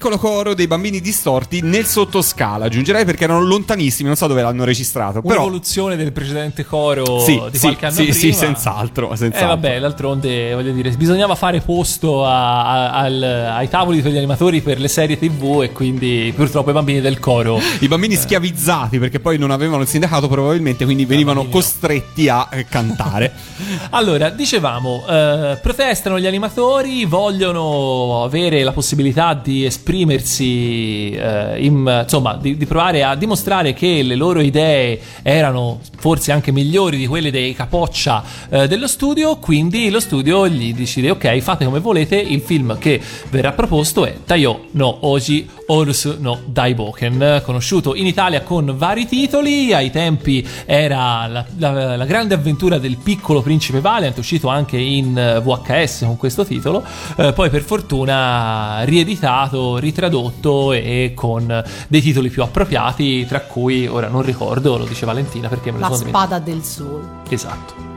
[0.10, 4.64] Piccolo coro dei bambini distorti nel sottoscala, aggiungerei perché erano lontanissimi, non so dove l'hanno
[4.64, 5.22] registrato.
[5.22, 8.18] Però Un'evoluzione del precedente coro sì, di sì, qualche anno sì, prima.
[8.18, 9.48] sì, senz'altro, Eh senz'altro.
[9.50, 14.62] vabbè, d'altronde voglio dire, bisognava fare posto a- a- al- ai tavoli per gli animatori
[14.62, 19.20] per le serie tv e quindi purtroppo i bambini del coro I bambini schiavizzati perché
[19.20, 21.62] poi non avevano il sindacato probabilmente, quindi venivano bambini no.
[21.62, 23.32] costretti a eh, cantare.
[23.92, 29.66] Allora, dicevamo, eh, protestano gli animatori, vogliono avere la possibilità di
[30.00, 36.32] esprimersi, eh, in- insomma, di, di provare a dimostrare che le loro idee erano forse
[36.32, 41.40] anche migliori di quelle dei capoccia eh, dello studio, quindi lo studio gli decide, ok,
[41.40, 47.42] fate come volete, il film che verrà proposto è Tayo no Oji Horus no Daiboken,
[47.44, 52.98] conosciuto in Italia con vari titoli, ai tempi era la, la- la grande avventura del
[52.98, 56.84] piccolo principe Valiant, uscito anche in eh, VHS con questo titolo,
[57.18, 64.08] eh, poi per fortuna rieditato, ritradotto e con dei titoli più appropriati, tra cui, ora
[64.08, 66.26] non ricordo, lo dice Valentina perché me lo La sono dimenticato.
[66.28, 67.08] spada del sole.
[67.30, 67.89] Esatto.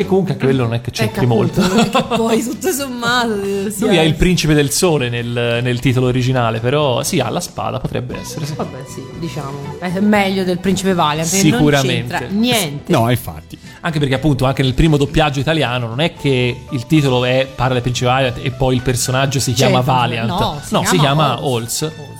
[0.00, 1.60] Che comunque anche quello non è che c'entri Ecco, molto.
[1.60, 3.34] appunto, perché poi tutto sommato
[3.84, 7.78] Lui è il principe del sole nel, nel titolo originale, però sì, ha la spada,
[7.80, 8.46] potrebbe essere.
[8.46, 8.54] sì.
[8.54, 9.76] Vabbè, sì, diciamo.
[9.78, 11.28] È meglio del principe Valiant.
[11.28, 12.28] Sicuramente.
[12.30, 12.90] Niente.
[12.92, 13.58] No, infatti.
[13.82, 17.74] Anche perché appunto anche nel primo doppiaggio italiano non è che il titolo è parla
[17.74, 20.28] del principe Valiant e poi il personaggio si Cioè, chiama Valiant.
[20.30, 21.82] no, si si chiama chiama Halls.
[21.82, 22.19] Halls.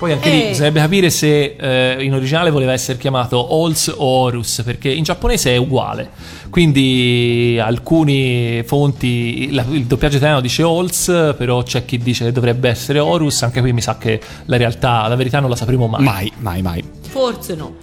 [0.00, 4.02] Poi anche E- lì bisognerebbe capire se eh, in originale voleva essere chiamato Halls o
[4.06, 6.08] Horus, perché in giapponese è uguale.
[6.48, 12.70] Quindi alcuni fonti, la- il doppiaggio italiano dice Halls, però c'è chi dice che dovrebbe
[12.70, 16.02] essere Horus, anche qui mi sa che la realtà, la verità non la sapremo mai.
[16.02, 16.82] Mai, mai, mai.
[17.02, 17.74] Forse no.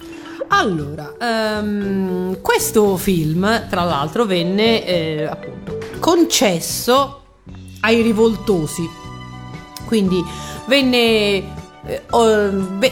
[0.47, 7.22] Allora, ehm, questo film, tra l'altro, venne eh, appunto concesso
[7.82, 8.89] ai rivoltosi.
[9.86, 10.24] Quindi
[10.68, 11.43] venne, eh,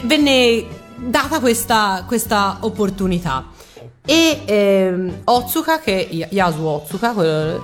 [0.03, 0.65] venne
[0.95, 3.45] data questa, questa opportunità.
[4.07, 7.13] E ehm, Otsuka, che Ya- Yasu Otsuka,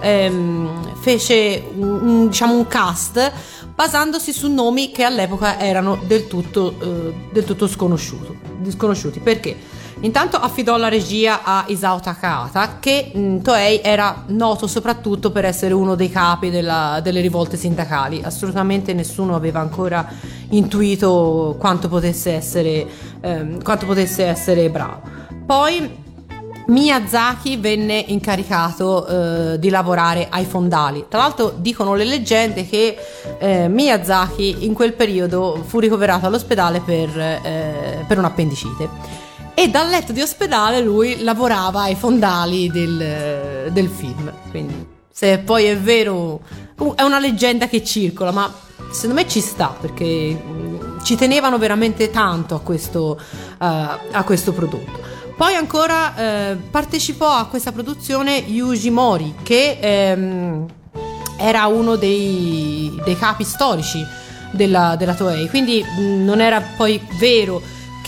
[0.01, 3.32] ehm, fece un, un- diciamo un cast
[3.75, 8.38] basandosi su nomi che all'epoca erano del tutto, eh, del tutto sconosciuti.
[9.19, 9.55] Perché?
[10.04, 15.76] Intanto affidò la regia a Isao Takahata, che mh, Toei era noto soprattutto per essere
[15.76, 18.20] uno dei capi della- delle rivolte sindacali.
[18.24, 20.08] Assolutamente nessuno aveva ancora
[20.49, 22.88] intuito quanto potesse essere,
[23.22, 25.02] ehm, quanto potesse essere bravo.
[25.45, 25.99] Poi
[26.66, 29.06] Miyazaki venne incaricato
[29.54, 31.06] eh, di lavorare ai fondali.
[31.10, 32.97] Tra l'altro dicono le leggende che
[33.38, 39.20] eh, Miyazaki in quel periodo fu ricoverato all'ospedale per, eh, per un'appendicite.
[39.54, 44.32] E dal letto di ospedale lui lavorava ai fondali del, del film.
[44.49, 46.41] Quindi, se poi è vero,
[46.78, 48.52] uh, è una leggenda che circola, ma
[48.91, 54.52] secondo me ci sta perché mm, ci tenevano veramente tanto a questo, eh, a questo
[54.52, 54.99] prodotto.
[55.36, 60.66] Poi ancora eh, partecipò a questa produzione Yuji Mori, che ehm,
[61.38, 64.06] era uno dei, dei capi storici
[64.52, 67.62] della, della Toei, quindi mh, non era poi vero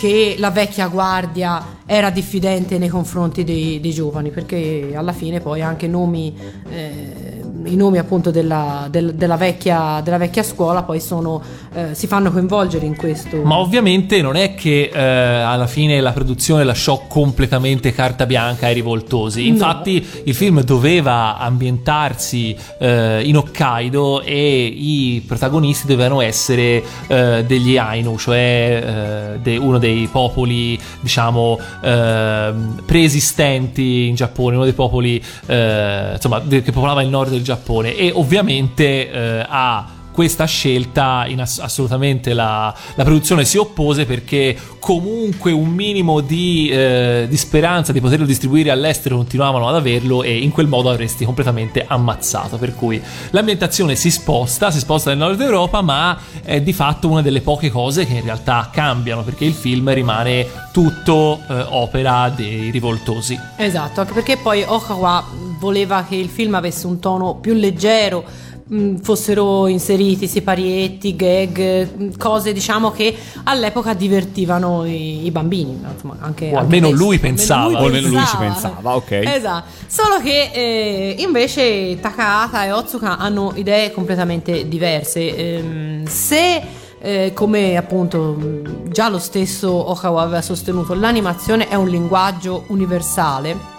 [0.03, 5.61] che la vecchia guardia era diffidente nei confronti dei, dei giovani, perché alla fine poi
[5.61, 6.35] anche nomi,
[6.69, 7.32] eh,
[7.65, 11.41] i nomi appunto della, del- della vecchia, della vecchia scuola poi sono,
[11.73, 13.41] eh, si fanno coinvolgere in questo.
[13.43, 18.73] Ma ovviamente non è che eh, alla fine la produzione lasciò completamente carta bianca ai
[18.73, 19.47] rivoltosi.
[19.47, 27.77] Infatti, il film doveva ambientarsi eh, in Hokkaido e i protagonisti dovevano essere eh, degli
[27.77, 35.21] Ainu, cioè eh, de- uno dei popoli, diciamo, ehm, preesistenti in Giappone, uno dei popoli
[35.45, 37.95] eh, insomma, che popolava il nord del Giappone.
[37.95, 45.51] E ovviamente eh, ha questa scelta ass- assolutamente la, la produzione si oppose perché comunque
[45.51, 50.51] un minimo di, eh, di speranza di poterlo distribuire all'estero continuavano ad averlo e in
[50.51, 52.57] quel modo avresti completamente ammazzato.
[52.57, 53.01] Per cui
[53.31, 57.69] l'ambientazione si sposta si sposta nel nord Europa ma è di fatto una delle poche
[57.69, 63.39] cose che in realtà cambiano perché il film rimane tutto eh, opera dei rivoltosi.
[63.57, 65.23] Esatto, anche perché poi Okawa
[65.59, 68.23] voleva che il film avesse un tono più leggero,
[68.73, 75.91] mh, fossero inseriti siparietti, gag, mh, cose diciamo che all'epoca divertivano i, i bambini, ma
[75.93, 77.03] insomma anche O anche almeno adesso.
[77.03, 77.81] lui pensava.
[77.81, 79.11] O almeno lui ci pensava, ok.
[79.11, 85.35] Esatto, solo che eh, invece Takahata e Otsuka hanno idee completamente diverse.
[85.35, 86.61] Ehm, se
[87.05, 88.37] eh, come appunto
[88.87, 93.71] già lo stesso Okawa aveva sostenuto, l'animazione è un linguaggio universale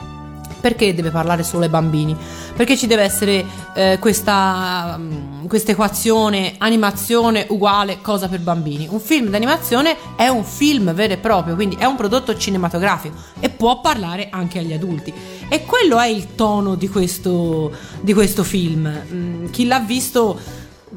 [0.65, 2.17] Perché deve parlare solo ai bambini?
[2.57, 3.45] Perché ci deve essere
[3.75, 8.89] eh, questa, mm, questa equazione animazione uguale cosa per bambini?
[8.91, 13.51] Un film d'animazione è un film vero e proprio, quindi è un prodotto cinematografico e
[13.51, 15.13] può parlare anche agli adulti.
[15.51, 18.91] E quello è il tono di questo, di questo film.
[19.13, 20.41] Mm, chi l'ha visto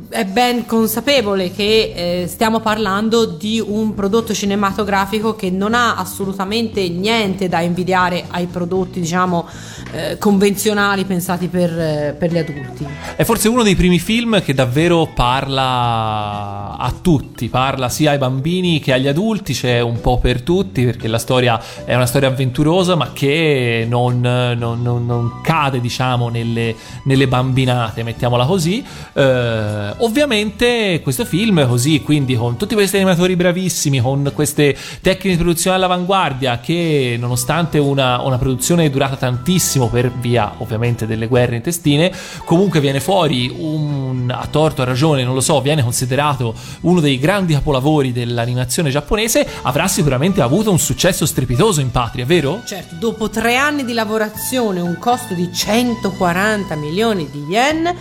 [0.10, 6.88] è ben consapevole che eh, stiamo parlando di un prodotto cinematografico che non ha assolutamente
[6.90, 9.48] niente da invidiare ai prodotti, diciamo,
[9.92, 12.88] eh, convenzionali pensati per, eh, per gli adulti.
[13.16, 18.80] È forse uno dei primi film che davvero parla a tutti, parla sia ai bambini
[18.80, 22.96] che agli adulti, c'è un po' per tutti perché la storia è una storia avventurosa
[22.96, 28.84] ma che non, non- non- non cade diciamo nelle, nelle bambinate, mettiamola così.
[29.14, 35.38] Eh, ovviamente questo film così, quindi con tutti questi animatori bravissimi, con queste tecniche di
[35.38, 42.12] produzione all'avanguardia che nonostante una, una produzione durata tantissimo per via ovviamente delle guerre intestine,
[42.46, 47.18] comunque viene fuori un, a torto, a ragione, non lo so, viene considerato uno dei
[47.20, 52.62] grandi capolavori dell'animazione giapponese, avrà sicuramente avuto un successo strepitoso in patria, vero?
[52.66, 57.96] Certo, dopo tre anni di lavorazione, un costo di 140 milioni di yen,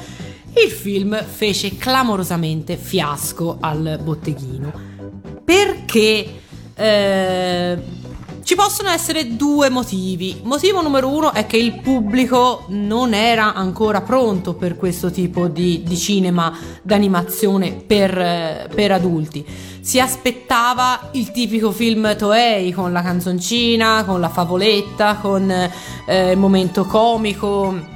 [0.65, 4.73] il film fece clamorosamente fiasco al botteghino.
[5.45, 6.41] Perché
[6.75, 7.79] eh,
[8.43, 10.41] ci possono essere due motivi.
[10.45, 15.83] Motivo numero uno è che il pubblico non era ancora pronto per questo tipo di,
[15.85, 19.45] di cinema d'animazione per, per adulti.
[19.81, 26.39] Si aspettava il tipico film Toei con la canzoncina, con la favoletta, con eh, il
[26.39, 27.95] momento comico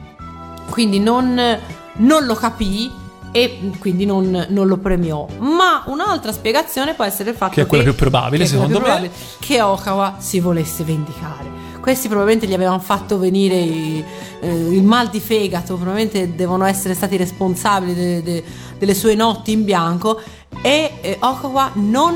[0.71, 1.59] quindi non,
[2.01, 2.91] non lo capì
[3.33, 5.27] e quindi non, non lo premiò.
[5.39, 8.79] Ma un'altra spiegazione può essere il fatto Che è quella più probabile, che secondo più
[8.79, 8.85] me.
[8.85, 11.59] probabile, che Okawa si volesse vendicare.
[11.81, 14.05] Questi probabilmente gli avevano fatto venire i-
[14.41, 18.45] eh, il mal di fegato, probabilmente devono essere stati responsabili de- de-
[18.79, 20.21] delle sue notti in bianco
[20.61, 22.15] e eh, Okawa non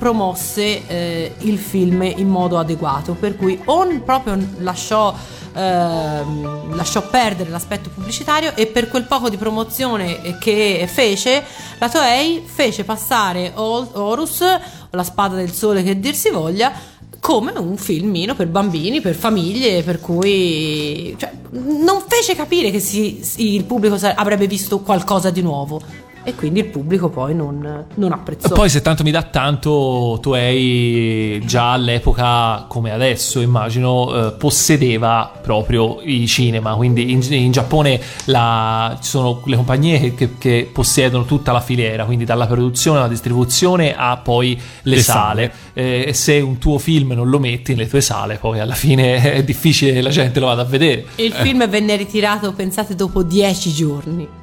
[0.00, 5.14] promosse eh, il film in modo adeguato, per cui o proprio lasciò
[5.54, 11.42] ehm, lasciò perdere l'aspetto pubblicitario e per quel poco di promozione che fece
[11.78, 14.42] la Toei fece passare Hor- Horus
[14.90, 16.72] la spada del sole che dir si voglia
[17.20, 23.20] come un filmino per bambini, per famiglie, per cui cioè, non fece capire che si-
[23.22, 25.80] si- il pubblico avrebbe visto qualcosa di nuovo
[26.24, 28.54] e quindi il pubblico poi non, non apprezzò.
[28.54, 36.00] Poi se tanto mi dà tanto, Toei già all'epoca, come adesso immagino, eh, possedeva proprio
[36.02, 41.52] i cinema, quindi in, in Giappone la- ci sono le compagnie che, che- possiedono tutta
[41.52, 45.52] la filiera, quindi dalla produzione alla distribuzione a poi le, Le sale.
[45.74, 49.20] Eh, e se un tuo film non lo metti nelle tue sale, poi alla fine
[49.34, 51.04] è difficile che la gente lo vada a vedere.
[51.16, 54.42] il film venne ritirato, pensate, dopo dieci giorni.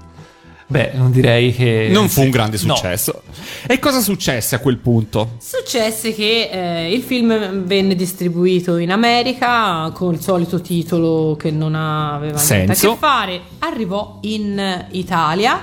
[0.72, 1.90] Beh, non direi che...
[1.92, 2.76] Non fu un grande No.
[2.76, 3.24] successo.
[3.68, 5.32] E cosa successe a quel punto?
[5.40, 11.76] Successe che eh, il film venne distribuito in America con il solito titolo che non
[11.76, 12.92] aveva niente a Senso.
[12.94, 13.42] che fare.
[13.60, 15.60] Arrivò in Italia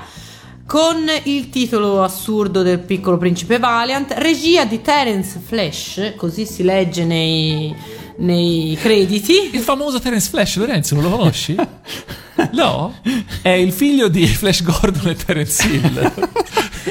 [0.67, 7.07] con il titolo assurdo del piccolo principe Valiant, regia di Terence Flash, così si legge
[7.07, 7.75] nei,
[8.19, 9.51] nei crediti.
[9.53, 11.55] Il famoso Terence Flash, Lorenzo, non lo conosci?
[12.53, 12.95] No?
[13.43, 16.13] È il figlio di Flash Gordon e Terence Hill.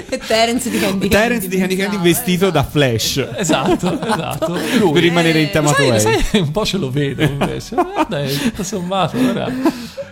[0.10, 1.10] E Terence di Candy Candy.
[1.10, 3.26] Terence di Candy Candy vestito da Flash.
[3.36, 4.52] Esatto, esatto.
[4.54, 5.00] Per Lui.
[5.00, 6.00] rimanere in tema Sai, Toei.
[6.00, 7.76] sai, un po' ce lo vedo invece.
[7.76, 9.52] Eh, Dai, tutto sommato, ora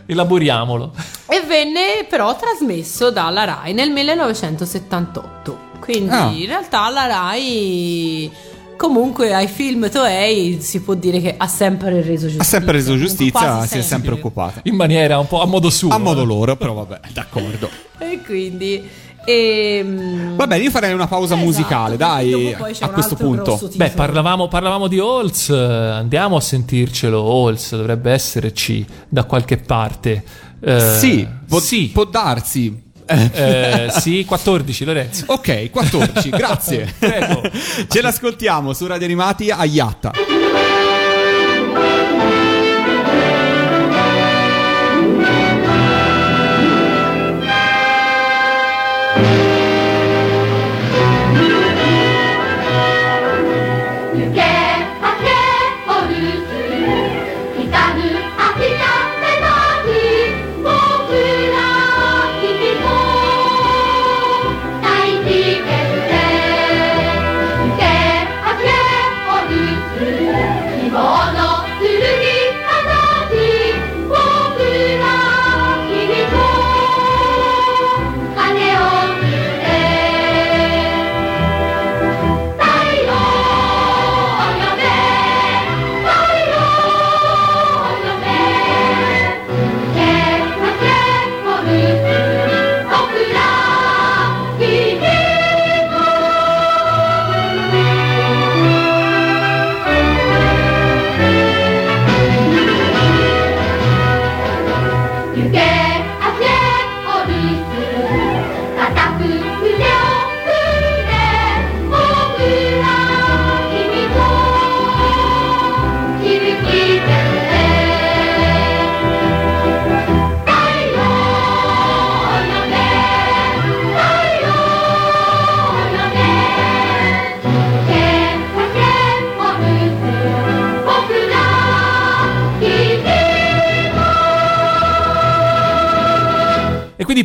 [0.05, 0.91] elaboriamolo.
[1.27, 5.59] E venne però trasmesso dalla Rai nel 1978.
[5.79, 6.31] Quindi Ah.
[6.33, 8.29] in realtà la Rai
[8.77, 12.41] comunque ai film Toei si può dire che ha sempre reso giustizia.
[12.41, 14.61] Ha sempre reso giustizia, si è sempre occupata.
[14.63, 15.89] In maniera un po' a modo suo.
[15.89, 16.25] A modo eh.
[16.25, 17.69] loro, però vabbè, d'accordo.
[17.97, 18.83] E quindi
[19.25, 22.93] ehm, Va bene, io farei una pausa Esatto, musicale, dai, dopo poi c'è a un
[22.93, 23.69] questo altro punto.
[23.75, 27.21] Beh, parlavamo, parlavamo di Halls, eh, andiamo a sentircelo.
[27.21, 30.23] Halls dovrebbe esserci da qualche parte.
[30.61, 31.89] Eh, Sì, può, sì.
[31.93, 32.83] può darsi.
[33.07, 35.23] Eh, sì, 14 Lorenzo.
[35.27, 36.93] Ok, 14, grazie.
[36.97, 37.41] Prego.
[37.87, 40.44] Ce l'ascoltiamo su Radio Animati a Yatta.「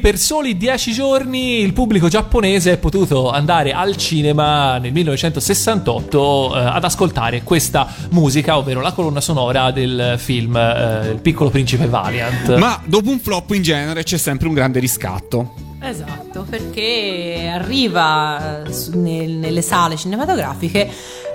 [0.00, 6.58] per soli 10 giorni il pubblico giapponese è potuto andare al cinema nel 1968 eh,
[6.58, 12.56] ad ascoltare questa musica, ovvero la colonna sonora del film eh, Il piccolo principe Valiant.
[12.56, 15.54] Ma dopo un flop in genere c'è sempre un grande riscatto.
[15.82, 20.90] Esatto, perché arriva nel- nelle sale cinematografiche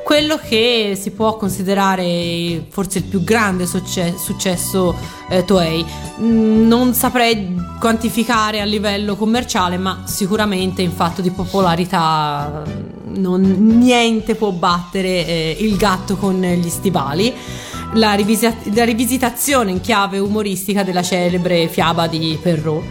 [0.06, 4.96] quello che si può considerare forse il più grande succe- successo
[5.30, 5.84] eh, Toei.
[6.22, 13.80] Mm, Non saprei quantificare a livello commerciale, ma sicuramente in fatto di popolarità mm, non-
[13.80, 17.34] niente può battere eh, il gatto con gli stivali.
[17.96, 22.84] La, rivisia- la rivisitazione in chiave umoristica della celebre fiaba di Perrault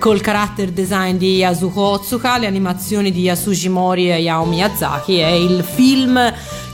[0.00, 5.28] col character design di Yasuko Otsuka, le animazioni di Yasushi Mori e Hayao Miyazaki è
[5.28, 6.18] il film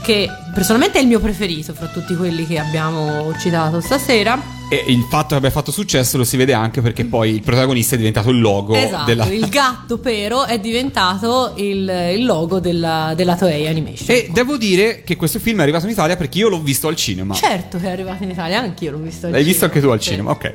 [0.01, 4.56] che personalmente è il mio preferito fra tutti quelli che abbiamo citato stasera.
[4.69, 7.95] E il fatto che abbia fatto successo lo si vede anche perché poi il protagonista
[7.95, 9.25] è diventato il logo esatto, della...
[9.27, 14.07] il gatto pero è diventato il, il logo della, della Toei Animation.
[14.09, 16.97] E devo dire che questo film è arrivato in Italia perché io l'ho visto al
[16.97, 17.33] cinema.
[17.33, 19.51] Certo che è arrivato in Italia, anch'io l'ho visto al L'hai cinema.
[19.51, 20.09] visto anche tu al Sì.
[20.09, 20.53] cinema, ok.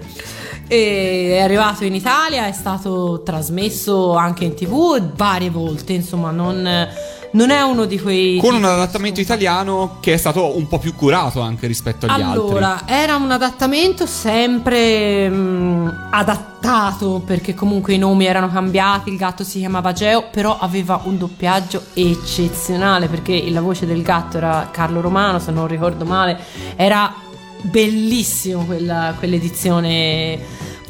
[0.68, 6.88] E è arrivato in Italia, è stato trasmesso anche in tv varie volte, insomma non,
[7.32, 8.38] non è uno di quei...
[8.38, 12.40] Con un adattamento italiano che è stato un po' più curato anche rispetto agli altri.
[12.40, 19.44] Allora, era un adattamento sempre mh, adattato perché comunque i nomi erano cambiati, il gatto
[19.44, 25.00] si chiamava Geo, però aveva un doppiaggio eccezionale perché la voce del gatto era Carlo
[25.00, 26.38] Romano, se non ricordo male,
[26.76, 27.14] era
[27.62, 30.38] bellissimo quella, quell'edizione.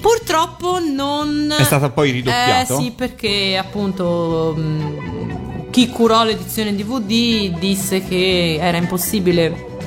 [0.00, 1.54] Purtroppo non...
[1.56, 2.76] È stata poi ridoppiato?
[2.76, 5.41] Eh sì, perché appunto mh,
[5.72, 9.78] chi curò l'edizione DVD disse che era impossibile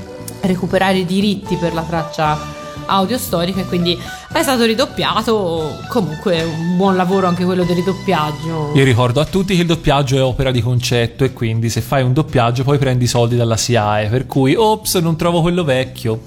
[0.41, 3.97] recuperare i diritti per la traccia audio storica e quindi
[4.31, 5.77] è stato ridoppiato.
[5.89, 8.71] Comunque un buon lavoro anche quello del ridoppiaggio.
[8.75, 12.03] Io ricordo a tutti che il doppiaggio è opera di concetto e quindi se fai
[12.03, 16.21] un doppiaggio poi prendi i soldi dalla SIAE, per cui ops, non trovo quello vecchio.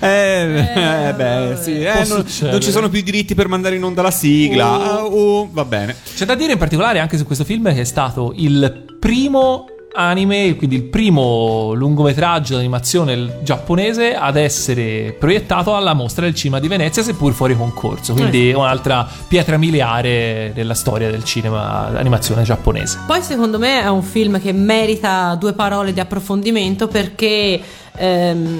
[0.00, 0.66] Eh,
[1.08, 4.02] eh, beh, sì, eh, non, non ci sono più i diritti per mandare in onda
[4.02, 4.76] la sigla.
[4.76, 4.82] Oh.
[4.82, 5.96] Ah, oh, va bene.
[6.14, 9.66] C'è da dire in particolare anche su questo film che è stato il primo
[9.96, 16.68] anime, quindi il primo lungometraggio d'animazione giapponese ad essere proiettato alla mostra del cinema di
[16.68, 18.12] Venezia, seppur fuori concorso.
[18.12, 23.00] Quindi un'altra pietra miliare della storia del cinema d'animazione giapponese.
[23.06, 27.60] Poi secondo me è un film che merita due parole di approfondimento perché
[27.96, 28.58] ehm,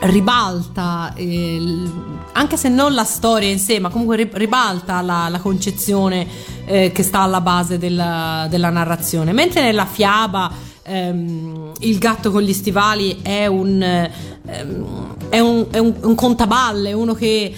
[0.00, 1.90] ribalta, il-
[2.32, 6.26] anche se non la storia in sé, ma comunque ri- ribalta la, la concezione
[6.64, 9.32] eh, che sta alla base della, della narrazione.
[9.32, 10.50] Mentre nella fiaba
[10.82, 16.92] ehm, il gatto con gli stivali è un, ehm, è un, è un- un contaballe,
[16.92, 17.52] uno che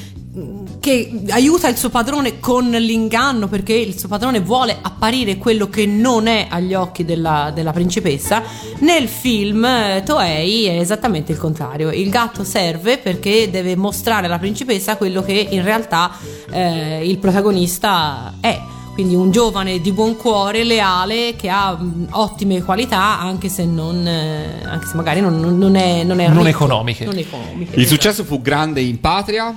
[0.81, 5.85] che aiuta il suo padrone con l'inganno perché il suo padrone vuole apparire quello che
[5.85, 8.43] non è agli occhi della, della principessa.
[8.79, 11.91] Nel film eh, Toei è esattamente il contrario.
[11.91, 16.11] Il gatto serve perché deve mostrare alla principessa quello che in realtà
[16.51, 18.59] eh, il protagonista è.
[18.95, 24.07] Quindi un giovane di buon cuore, leale, che ha mh, ottime qualità, anche se non.
[24.07, 26.05] eh, anche se magari non, non- non è.
[26.05, 26.49] Non, è Non ricco.
[26.49, 27.05] economiche.
[27.05, 27.79] Non economiche.
[27.79, 29.55] Il successo fu grande in patria.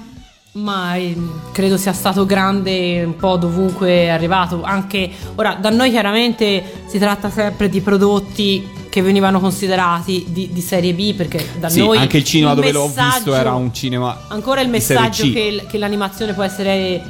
[0.56, 1.16] Ma eh,
[1.52, 4.64] credo sia stato grande un po' dovunque è arrivato.
[4.64, 10.62] Anche ora, da noi chiaramente si tratta sempre di prodotti che venivano considerati di, di
[10.62, 13.74] serie B perché da Sì, noi anche il cinema il dove l'ho visto era un
[13.74, 17.02] cinema ancora il messaggio che, che l'animazione può essere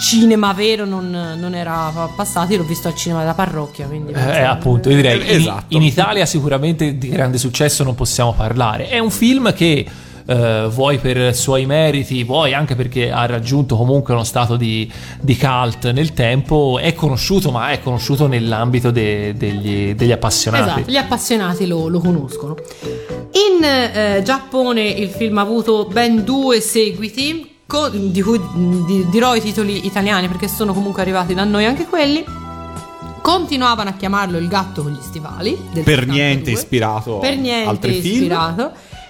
[0.00, 2.52] cinema vero non, non era passato.
[2.52, 3.86] Io l'ho visto al cinema della parrocchia.
[3.86, 5.76] Quindi Eh, appunto, io direi Eh, in- esatto.
[5.76, 8.88] in, Italia sicuramente di grande successo non possiamo parlare.
[8.88, 9.84] È un film che
[10.30, 15.36] eh, vuoi per suoi meriti, vuoi anche perché ha raggiunto comunque uno stato di, di
[15.36, 20.62] cult nel tempo, è conosciuto, ma è conosciuto nell'ambito de- degli, degli appassionati.
[20.62, 22.54] Esatto, gli appassionati lo, lo conoscono.
[23.32, 27.56] In eh, Giappone il film ha avuto ben due seguiti,
[27.92, 28.40] di cui
[28.86, 32.24] di- dirò i titoli italiani perché sono comunque arrivati da noi anche quelli.
[33.20, 35.50] Continuavano a chiamarlo il gatto con gli stivali.
[35.72, 36.12] del Per 72.
[36.12, 38.32] niente ispirato Per niente altri film.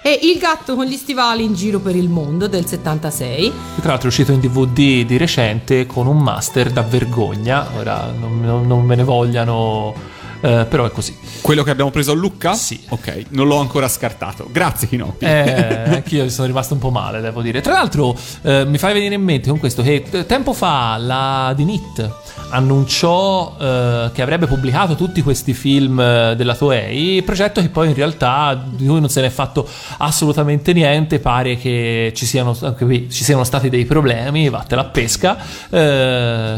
[0.03, 3.51] E il gatto con gli stivali in giro per il mondo del 76.
[3.81, 8.63] Tra l'altro è uscito in DVD di recente con un master da vergogna, ora non-
[8.65, 9.93] non me ne vogliano,
[10.41, 11.15] eh, però è così.
[11.41, 12.53] Quello che abbiamo preso a Lucca?
[12.53, 12.79] Sì.
[12.89, 14.47] Ok, non l'ho ancora scartato.
[14.51, 15.25] Grazie, Kinoppi.
[15.25, 17.61] Eh, anch'io sono rimasto un po' male, devo dire.
[17.61, 21.53] Tra l'altro, eh, mi fai venire in mente con questo che eh, tempo fa la
[21.55, 22.09] Dinit
[22.49, 27.93] annunciò eh, che avrebbe pubblicato tutti questi film eh, della Toei, progetto che poi in
[27.93, 32.85] realtà di cui non se ne è fatto assolutamente niente, pare che ci siano, anche
[32.85, 35.37] qui, ci siano stati dei problemi, vattene a pesca,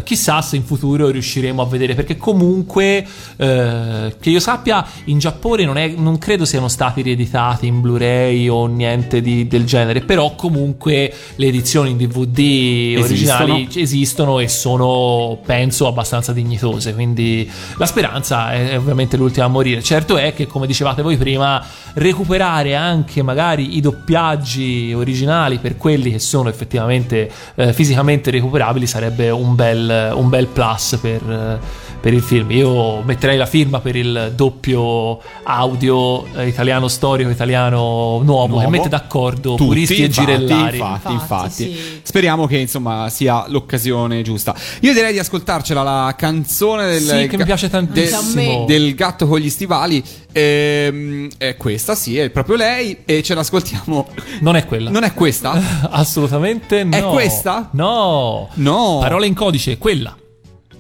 [0.04, 3.06] chissà se in futuro riusciremo a vedere, perché comunque
[3.38, 3.73] eh,
[4.20, 8.66] che io sappia in Giappone non, è- non credo siano stati rieditati in Blu-ray o
[8.68, 13.84] niente di- del genere, però comunque le edizioni in DVD originali Esistono.
[13.84, 16.94] esistono e sono, penso, abbastanza dignitose.
[16.94, 19.82] Quindi la speranza è, è ovviamente l'ultima a morire.
[19.84, 21.64] Certo è che, come dicevate voi prima,
[21.96, 29.30] recuperare anche magari i doppiaggi originali per quelli che sono effettivamente eh, fisicamente recuperabili sarebbe
[29.30, 31.22] un bel, un bel plus per.
[31.30, 37.30] eh, per il film, io metterei la firma per il doppio audio eh, italiano storico,
[37.30, 38.70] italiano nuovo, che Nuovo.
[38.70, 40.80] mette d'accordo Tutti, puristi e girellari.
[40.80, 41.74] Infatti, Infatti, infatti.
[41.74, 42.00] sì.
[42.04, 44.54] Speriamo che insomma sia l'occasione giusta.
[44.82, 48.66] Io direi di ascoltarcela la canzone del, Sì, che mi piace tantissimo.
[48.66, 50.04] Del gatto con gli stivali.
[50.34, 52.98] Ehm, è questa, sì, è proprio lei.
[53.06, 54.10] E ce l'ascoltiamo.
[54.42, 54.90] Non è quella.
[54.90, 55.58] Non è questa?
[55.90, 56.98] Assolutamente no.
[56.98, 57.70] È questa?
[57.72, 58.50] No.
[58.56, 58.98] No.
[59.00, 60.18] Parole in codice, quella.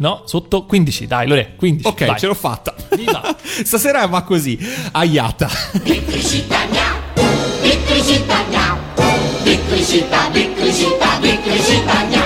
[0.00, 1.88] No, sotto 15, dai, Lore, 15.
[1.88, 2.18] Ok, vai.
[2.18, 2.72] ce l'ho fatta.
[2.96, 3.36] Viva.
[3.64, 4.56] Stasera va così.
[4.92, 5.48] Aiata.
[5.84, 6.82] びっくりしたにゃ
[7.64, 8.76] びっくりしたにゃ
[9.44, 12.18] びっくりしたびっくりしたびっくりしたにゃ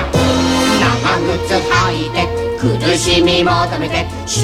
[0.81, 2.29] 長靴履いて
[2.59, 4.39] 苦しみ求めて幸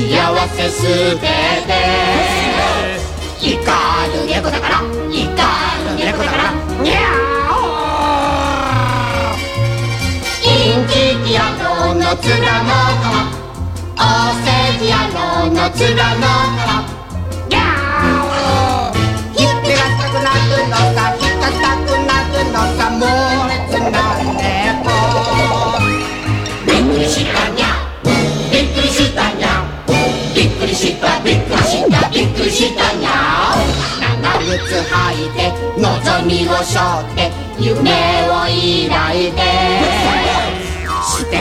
[0.48, 0.82] せ捨
[1.16, 1.20] て
[1.66, 1.72] て
[3.40, 3.46] 怒
[4.14, 5.24] る猫だから怒る
[6.04, 6.52] 猫だから
[6.82, 6.98] にゃ
[7.52, 7.52] お
[10.44, 10.46] イ
[10.82, 10.92] ンチ
[11.24, 11.71] キ野郎
[12.13, 14.05] の面の皮お
[14.37, 16.69] 世辞野郎の面の皮
[17.49, 19.01] ギャー
[19.33, 23.01] 引っぺがしたくなるのさ引っかしたくなるのさ猛
[23.49, 23.97] 烈な
[24.29, 24.93] 猫
[26.67, 27.65] びっくりしたにゃ
[28.51, 29.47] びっくりしたにゃ
[30.35, 33.09] びっくりしたびっくりしたびっくりしたにゃ
[34.21, 34.53] 長靴
[34.85, 35.39] 履いて
[35.81, 35.89] 望
[36.27, 37.89] みを背負って夢
[38.29, 38.53] を抱
[39.17, 40.32] いて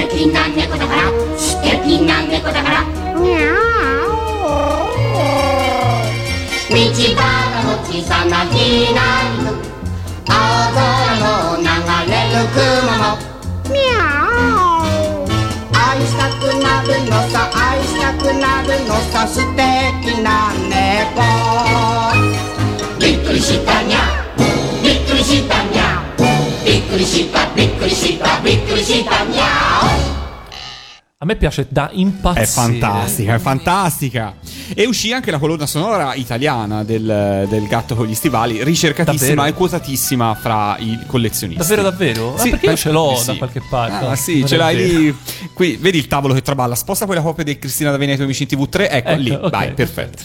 [0.08, 1.02] 敵な猫だから。
[1.38, 2.82] 素敵な猫だから。
[3.20, 3.38] にゃ
[6.70, 7.22] 道端
[7.64, 8.98] の小さなひな
[9.38, 9.50] 犬
[10.26, 10.34] 青
[10.74, 10.80] 空
[11.20, 11.62] の流
[12.10, 12.62] れる雲
[12.98, 13.04] も。
[13.70, 13.96] ミャ
[14.56, 14.80] オ
[15.72, 21.22] 愛したくなるのさ愛したくなるのさ素敵な猫。
[22.98, 23.98] びっくりしたにゃ
[24.82, 26.11] びっくりしたにゃ
[26.62, 30.20] piccoli sita, piccoli sita, piccoli sita, miau!
[31.18, 32.44] A me piace da impazzire.
[32.44, 34.34] È fantastica, è fantastica.
[34.74, 39.54] E uscì anche la colonna sonora italiana del, del gatto con gli stivali, ricercatissima davvero?
[39.54, 41.62] e quotatissima fra i collezionisti.
[41.62, 42.34] Davvero, davvero?
[42.38, 43.26] Sì, ma perché io ce l'ho sì.
[43.26, 44.04] da qualche parte?
[44.04, 45.16] Ah, sì, ce l'hai lì.
[45.54, 46.74] Qui, vedi il tavolo che traballa.
[46.74, 48.80] Sposta quella copia di Cristina da Veneto Amici in TV3.
[48.90, 49.30] Ecco, ecco lì.
[49.30, 49.50] Okay.
[49.50, 50.22] Vai, perfetto.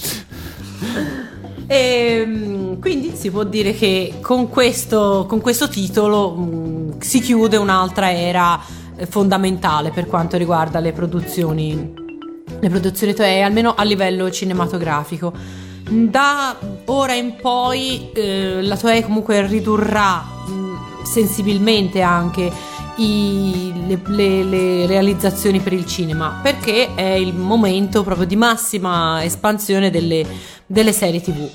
[1.67, 7.57] E, mm, quindi si può dire che con questo, con questo titolo mm, si chiude
[7.57, 8.59] un'altra era
[8.95, 11.93] eh, fondamentale per quanto riguarda le produzioni,
[12.59, 15.33] le produzioni Toei, almeno a livello cinematografico.
[15.89, 22.51] Da ora in poi eh, la Toei comunque ridurrà mm, sensibilmente anche
[22.97, 29.23] i- le, le- le realizzazioni per il cinema perché è il momento proprio di massima
[29.23, 30.25] espansione delle,
[30.65, 31.49] delle serie tv.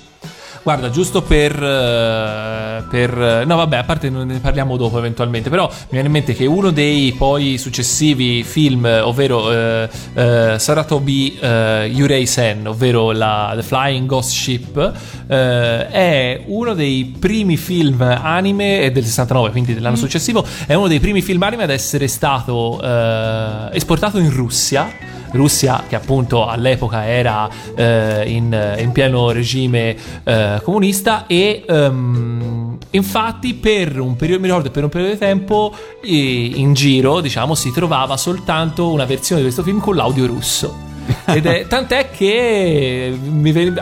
[0.62, 5.86] Guarda, giusto per, eh, per- No, vabbè, a parte ne parliamo dopo eventualmente, però mi
[5.90, 11.90] viene in mente che uno dei poi successivi film, eh, ovvero eh, eh, Saratobi eh,
[11.93, 14.93] Yurei Sen, ovvero la The Flying Ghost Ship,
[15.26, 21.01] eh, è uno dei primi film anime, del 69, quindi dell'anno successivo, è uno dei
[21.01, 25.10] primi film anime ad essere stato eh, esportato in Russia.
[25.32, 33.54] Russia che appunto all'epoca era eh, in, in pieno regime eh, comunista e ehm, infatti
[33.54, 37.72] per un periodo mi ricordo per un periodo di tempo eh, in giro diciamo si
[37.72, 40.91] trovava soltanto una versione di questo film con l'audio russo
[41.24, 43.16] è, tant'è che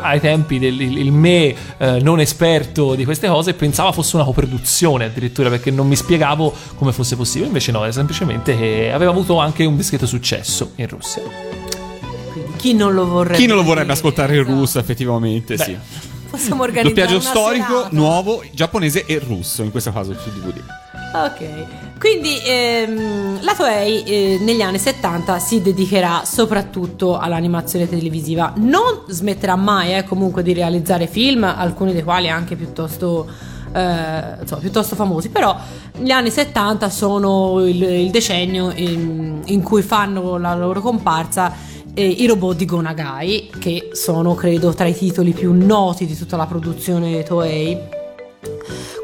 [0.00, 4.24] ai tempi del il, il me eh, non esperto di queste cose pensava fosse una
[4.24, 9.10] coproduzione addirittura perché non mi spiegavo come fosse possibile invece no è semplicemente che aveva
[9.10, 11.22] avuto anche un discreto successo in Russia
[12.32, 14.56] Quindi chi non lo vorrebbe Chi non lo vorrebbe ascoltare in Esatto.
[14.56, 15.76] russo, effettivamente, Beh, sì.
[16.30, 17.88] Possiamo organizzare Doppiaggio storico, serata.
[17.92, 20.60] nuovo, giapponese e russo, in questo caso su DVD.
[21.12, 28.52] Ok, quindi ehm, la Toei eh, negli anni 70 si dedicherà soprattutto all'animazione televisiva.
[28.56, 33.28] Non smetterà mai eh, comunque di realizzare film, alcuni dei quali anche piuttosto
[33.72, 35.30] eh, insomma, piuttosto famosi.
[35.30, 35.56] Però
[35.98, 41.52] gli anni 70 sono il, il decennio in, in cui fanno la loro comparsa
[41.92, 46.36] eh, i robot di Gonagai, che sono credo tra i titoli più noti di tutta
[46.36, 47.98] la produzione Toei.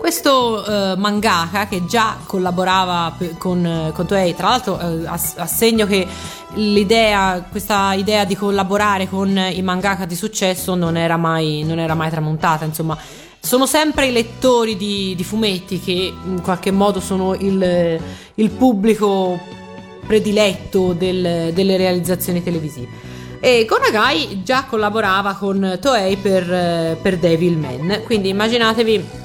[0.06, 5.46] Questo eh, mangaka che già collaborava pe- con, eh, con Toei, tra l'altro eh, a,
[5.48, 6.06] segno che
[6.54, 11.94] l'idea, questa idea di collaborare con i mangaka di successo non era mai, non era
[11.94, 12.96] mai tramontata, insomma.
[13.40, 18.00] Sono sempre i lettori di, di fumetti che in qualche modo sono il,
[18.34, 19.40] il pubblico
[20.06, 22.86] prediletto del- delle realizzazioni televisive.
[23.40, 29.24] E Gonagai già collaborava con Toei per, eh, per Devilman, quindi immaginatevi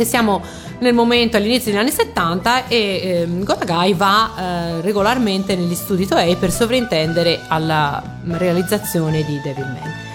[0.00, 0.40] che siamo
[0.78, 6.36] nel momento all'inizio degli anni 70 e ehm, Gonagai va eh, regolarmente negli studi Toei
[6.36, 10.08] per sovrintendere alla realizzazione di Devilman.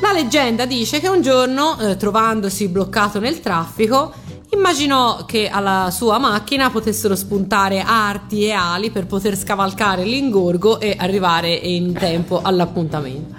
[0.00, 4.12] La leggenda dice che un giorno, eh, trovandosi bloccato nel traffico,
[4.50, 10.94] immaginò che alla sua macchina potessero spuntare arti e ali per poter scavalcare l'ingorgo e
[10.96, 13.34] arrivare in tempo all'appuntamento.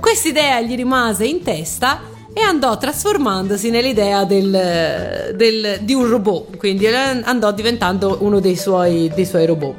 [0.00, 6.84] Quest'idea gli rimase in testa e andò trasformandosi nell'idea del- del- di un robot, quindi
[6.86, 6.92] eh,
[7.22, 9.74] andò diventando uno dei suoi, dei suoi robot.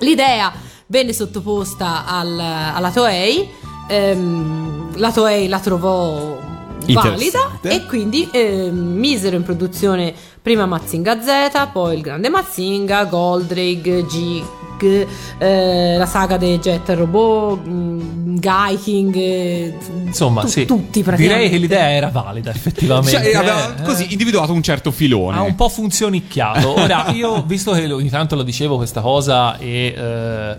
[0.00, 0.52] L'idea
[0.88, 3.48] venne sottoposta al- alla Toei,
[3.88, 6.38] ehm, la Toei la trovò
[7.10, 7.38] valida
[7.72, 10.12] e quindi ehm, misero in produzione
[10.42, 14.04] prima Mazinga Z, poi il grande Mazinga, Goldrake,
[14.82, 15.06] Jig,
[15.38, 19.74] eh, la saga dei Jet Robot, mm, Gaiking, eh,
[20.06, 20.64] Insomma, tu- sì.
[20.64, 21.34] tutti praticamente.
[21.44, 23.10] Direi che l'idea era valida, effettivamente.
[23.10, 25.36] Cioè, aveva Eh, così individuato un certo filone.
[25.38, 26.80] Ha un po' funzionicchiato.
[26.80, 30.56] Ora, io, visto che ogni tanto lo dicevo questa cosa, e eh,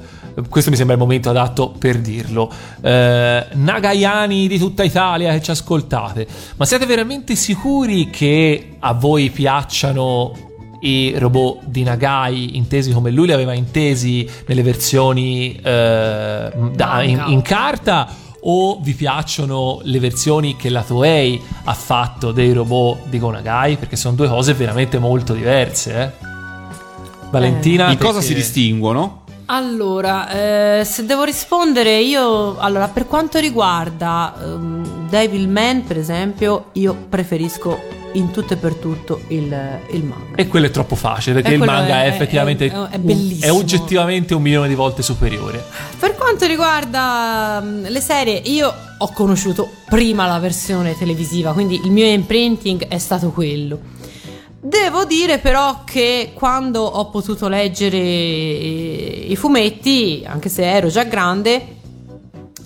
[0.49, 2.49] questo mi sembra il momento adatto per dirlo.
[2.81, 6.25] Eh, Nagayani di tutta Italia che ci ascoltate,
[6.55, 10.51] ma siete veramente sicuri che a voi piacciono
[10.83, 17.23] i robot di Nagai intesi come lui li aveva intesi nelle versioni eh, da- in,
[17.27, 18.21] in carta?
[18.45, 23.77] O vi piacciono le versioni che la Toei ha fatto dei robot di Gonagai?
[23.77, 26.01] Perché sono due cose veramente molto diverse.
[26.01, 26.11] Eh?
[27.29, 29.22] Valentina, In cosa si distinguono?
[29.53, 36.95] Allora, eh, se devo rispondere io, allora per quanto riguarda ehm, Devilman, per esempio, io
[37.07, 37.79] preferisco
[38.13, 39.55] in tutto e per tutto il,
[39.91, 40.35] il manga.
[40.35, 43.45] E quello è troppo facile perché il manga è, è- effettivamente è- è bellissimo.
[43.45, 45.63] è oggettivamente un milione di volte superiore.
[45.99, 51.91] Per quanto riguarda mm, le serie, io ho conosciuto prima la versione televisiva, quindi il
[51.91, 53.79] mio imprinting è stato quello.
[54.65, 61.03] Devo dire però che quando ho potuto leggere eh, i fumetti, anche se ero già
[61.03, 61.75] grande,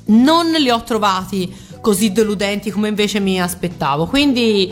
[0.06, 1.52] non li ho trovati
[1.82, 4.06] così deludenti come invece mi aspettavo.
[4.06, 4.72] Quindi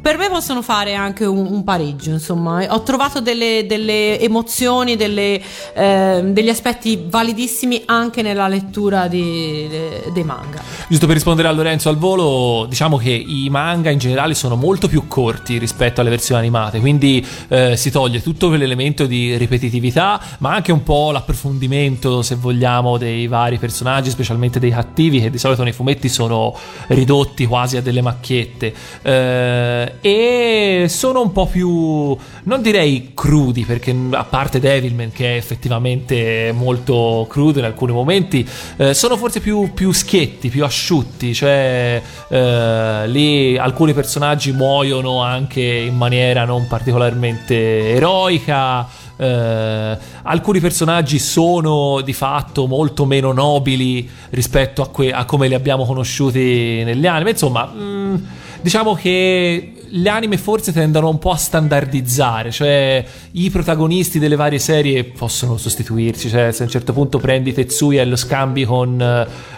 [0.00, 2.64] per me possono fare anche un, un pareggio, insomma.
[2.70, 5.40] Ho trovato delle, delle emozioni, delle,
[5.74, 10.62] ehm, degli aspetti validissimi anche nella lettura di- de- dei manga.
[10.88, 14.88] Giusto per rispondere a Lorenzo al volo, diciamo che i manga in generale sono molto
[14.88, 20.54] più corti rispetto alle versioni animate, quindi eh, si toglie tutto quell'elemento di ripetitività, ma
[20.54, 25.62] anche un po' l'approfondimento, se vogliamo, dei vari personaggi, specialmente dei cattivi, che di solito
[25.62, 26.56] nei fumetti sono
[26.88, 28.74] ridotti quasi a delle macchiette.
[29.02, 35.36] Eh, e sono un po' più, non direi crudi, perché a parte Devilman, che è
[35.36, 38.46] effettivamente molto crudo in alcuni momenti,
[38.76, 45.62] eh, sono forse più, più schietti, più asciutti, cioè eh, lì alcuni personaggi muoiono anche
[45.62, 48.88] in maniera non particolarmente eroica.
[49.20, 55.54] eh, alcuni personaggi sono di fatto molto meno nobili rispetto a, que- a come li
[55.54, 57.30] abbiamo conosciuti negli anime.
[57.30, 58.26] Insomma, mh,
[58.62, 64.58] diciamo che le anime forse tendono un po' a standardizzare, cioè i protagonisti delle varie
[64.58, 69.00] serie possono sostituirsi, cioè se a un certo punto prendi Tetsuya e lo scambi con,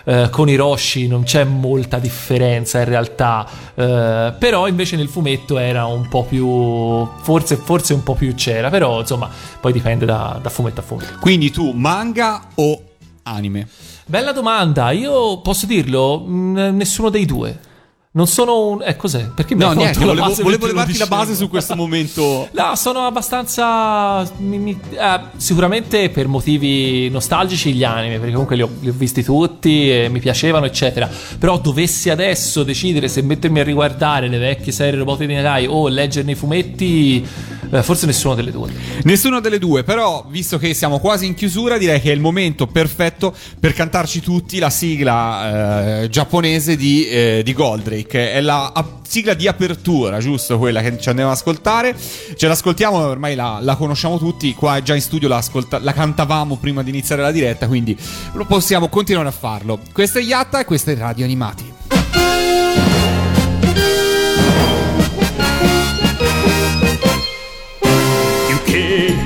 [0.04, 5.86] eh, con Hiroshi non c'è molta differenza in realtà, eh, però invece nel fumetto era
[5.86, 9.28] un po' più, forse, forse un po' più c'era, però insomma
[9.60, 11.18] poi dipende da, da fumetto a fumetto.
[11.20, 12.82] Quindi tu manga o
[13.24, 13.68] anime?
[14.06, 17.70] Bella domanda, io posso dirlo, nessuno dei due.
[18.14, 18.82] Non sono un...
[18.84, 19.30] Eh, cos'è?
[19.34, 22.47] Perché mi No, niente, volevo, base volevo levarti la base su questo momento.
[22.52, 24.30] No, sono abbastanza.
[24.36, 28.94] mi- mi- eh, sicuramente per motivi nostalgici gli anime, perché comunque li ho, li ho
[28.94, 31.09] visti tutti e mi piacevano, eccetera.
[31.39, 35.89] Però dovessi adesso decidere se mettermi a riguardare le vecchie serie robotiche di Nagai o
[35.89, 37.26] leggerne i fumetti,
[37.74, 38.70] Eh, forse nessuno delle due.
[39.05, 42.66] Nessuna delle due, però, visto che siamo quasi in chiusura, direi che è il momento
[42.66, 48.32] perfetto per cantarci tutti la sigla eh, giapponese di, eh, di Goldrake.
[48.32, 50.59] È la a- sigla di apertura, giusto?
[50.59, 51.97] Quella che ci andiamo ad ascoltare.
[52.36, 54.53] Ce l'ascoltiamo, ormai la, la conosciamo tutti.
[54.53, 57.97] Qua già in studio la, ascolta- la cantavamo prima di iniziare la diretta, quindi
[58.35, 59.81] lo possiamo continuare a farlo.
[59.94, 61.73] Questa è Yatta e questa è Radio Animati.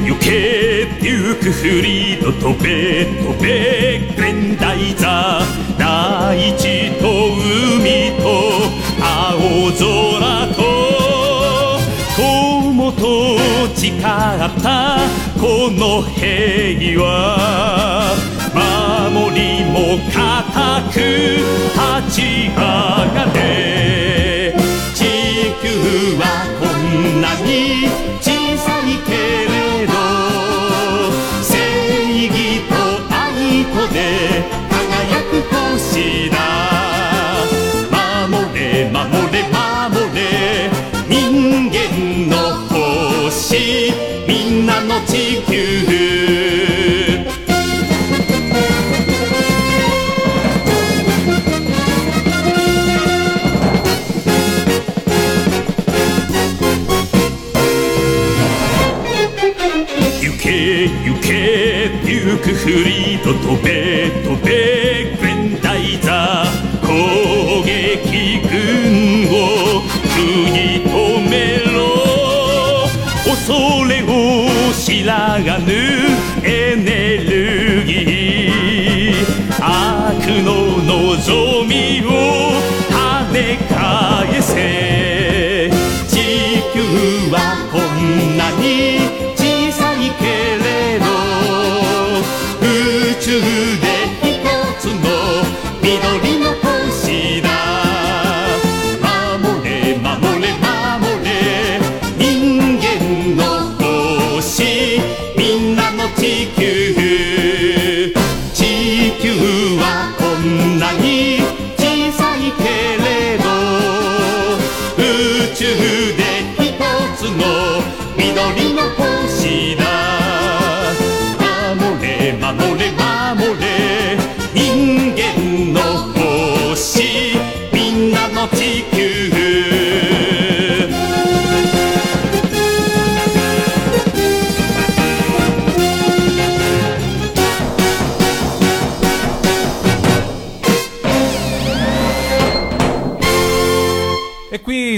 [0.06, 7.06] 行けデュークフリード飛べ飛べグレンダイザー大地と
[7.76, 8.24] 海と
[9.02, 9.82] 青空
[10.54, 10.58] と
[12.16, 13.02] 友と
[13.74, 14.00] 誓っ
[14.62, 14.96] た
[15.40, 18.14] この平和
[18.54, 20.94] 守りも固く
[21.74, 24.54] 立ち上がれ。
[24.94, 25.02] 地
[25.60, 25.66] 球
[26.16, 26.22] は
[26.60, 27.88] こんなに
[45.00, 45.52] の地球
[60.22, 61.28] 行け行け
[62.04, 70.20] デュークフリード飛べ飛べグレンダイザー攻撃軍を食
[70.56, 70.95] い
[75.06, 75.72] らがぬ
[76.42, 79.14] エネルギー。
[79.60, 79.62] 悪
[80.42, 82.06] の望みを
[82.90, 85.70] 跳ね返せ。
[86.08, 86.14] 地
[86.74, 86.80] 球
[87.30, 87.36] は
[87.70, 89.15] こんなに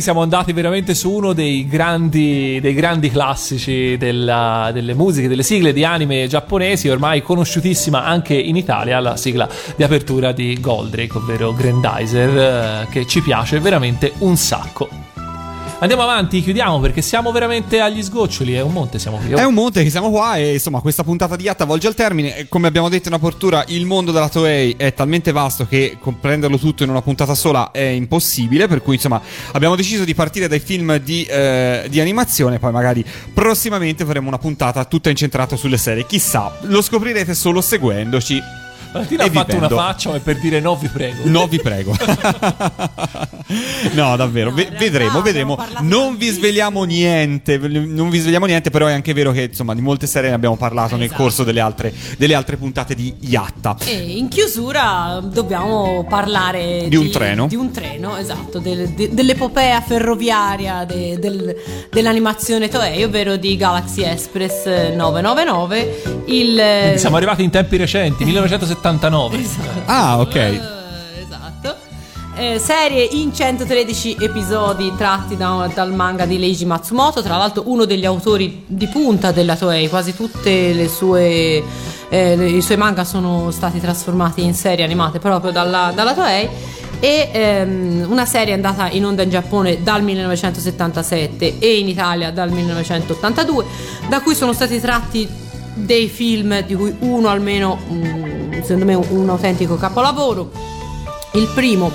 [0.00, 5.72] Siamo andati veramente su uno dei grandi, dei grandi classici della- delle musiche, delle sigle
[5.72, 11.52] di anime giapponesi, ormai conosciutissima anche in Italia, la sigla di apertura di Goldrake, ovvero
[11.52, 14.97] Grandizer, eh, che ci piace veramente un sacco.
[15.80, 19.30] Andiamo avanti, chiudiamo perché siamo veramente agli sgoccioli, è un monte siamo qui.
[19.30, 22.46] È un monte che siamo qua e insomma questa puntata di Yatta volge al termine.
[22.48, 26.82] Come abbiamo detto in apertura, il mondo della Toei è talmente vasto che comprenderlo tutto
[26.82, 28.66] in una puntata sola è impossibile.
[28.66, 29.22] Per cui insomma
[29.52, 32.58] abbiamo deciso di partire dai film di, eh, di animazione.
[32.58, 36.06] Poi magari prossimamente faremo una puntata tutta incentrata sulle serie.
[36.06, 38.57] Chissà, lo scoprirete solo seguendoci.
[38.92, 39.74] Valentina ha fatto vivendo.
[39.74, 41.22] una faccia per dire no vi prego.
[41.24, 41.94] No, vi prego.
[43.94, 44.50] no, davvero.
[44.50, 45.58] No, ve- vedremo, vedremo.
[45.80, 47.58] Non vi sveliamo niente.
[47.58, 50.56] Non vi sveliamo niente, però è anche vero che insomma di molte serie ne abbiamo
[50.56, 51.22] parlato nel Esatto.
[51.22, 53.76] corso delle altre, delle altre puntate di Yatta.
[53.84, 57.46] E in chiusura dobbiamo parlare Di un treno.
[57.46, 61.54] Di un treno, esatto, del- de- dell'epopea ferroviaria de- del-
[61.90, 66.02] dell'animazione Toei, ovvero di Galaxy Express 999.
[66.26, 68.24] Il, Quindi Siamo arrivati in tempi recenti,
[68.82, 69.82] 1979.
[69.86, 70.34] Ah, ok.
[70.34, 70.60] Eh,
[71.24, 71.76] esatto.
[72.36, 77.84] Eh, serie in 113 episodi tratti da- dal manga di Leiji Matsumoto, tra l'altro uno
[77.84, 81.62] degli autori di punta della Toei, quasi tutte le sue
[82.10, 86.48] eh, le- i suoi manga sono stati trasformati in serie animate proprio dalla, dalla Toei
[87.00, 92.50] e ehm, una serie andata in onda in Giappone dal 1977 e in Italia dal
[92.50, 93.64] 1982
[94.08, 95.28] da cui sono stati tratti
[95.84, 100.50] dei film di cui uno almeno mm, secondo me un, autentico capolavoro.
[101.32, 101.90] Il primo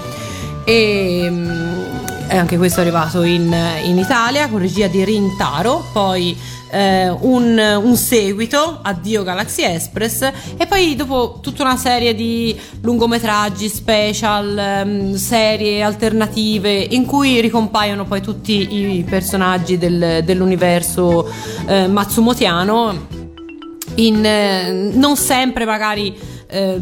[0.65, 6.35] e, mm, è anche questo arrivato in, in Italia con regia di Rintaro poi
[6.73, 13.69] eh, un, un seguito, Addio Galaxy Express, e poi dopo tutta una serie di lungometraggi,
[13.69, 21.31] special, ehm, serie alternative in cui ricompaiono poi tutti i personaggi del- dell'universo
[21.67, 23.21] eh, Matsumotiano
[23.95, 26.79] in, eh, non sempre magari eh,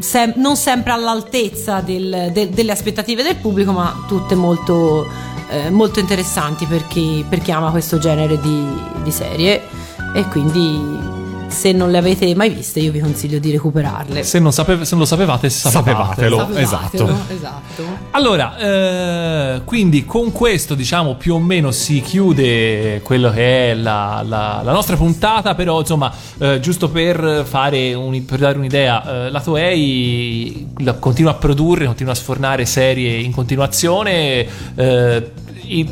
[0.00, 5.06] sem- non sempre all'altezza del- de- delle aspettative del pubblico ma tutte molto,
[5.48, 8.62] eh, molto interessanti per chi, per chi ama questo genere di,
[9.02, 9.62] di serie.
[10.14, 10.78] E quindi
[11.50, 14.90] se non le avete mai viste io vi consiglio di recuperarle Se non, sape- se
[14.92, 16.36] non lo sapevate, Sapevatelo.
[16.38, 16.58] sapevatelo.
[16.60, 17.18] esatto.
[17.34, 17.82] esatto.
[18.12, 24.22] Allora, eh, quindi con questo diciamo più o meno si chiude quello che è la,
[24.24, 29.30] la- la nostra puntata, però insomma, eh, giusto per, fare un- per dare un'idea, eh,
[29.30, 30.68] la Toei
[30.98, 34.46] continua a produrre, continua a sfornare serie in continuazione.
[34.76, 35.30] eh,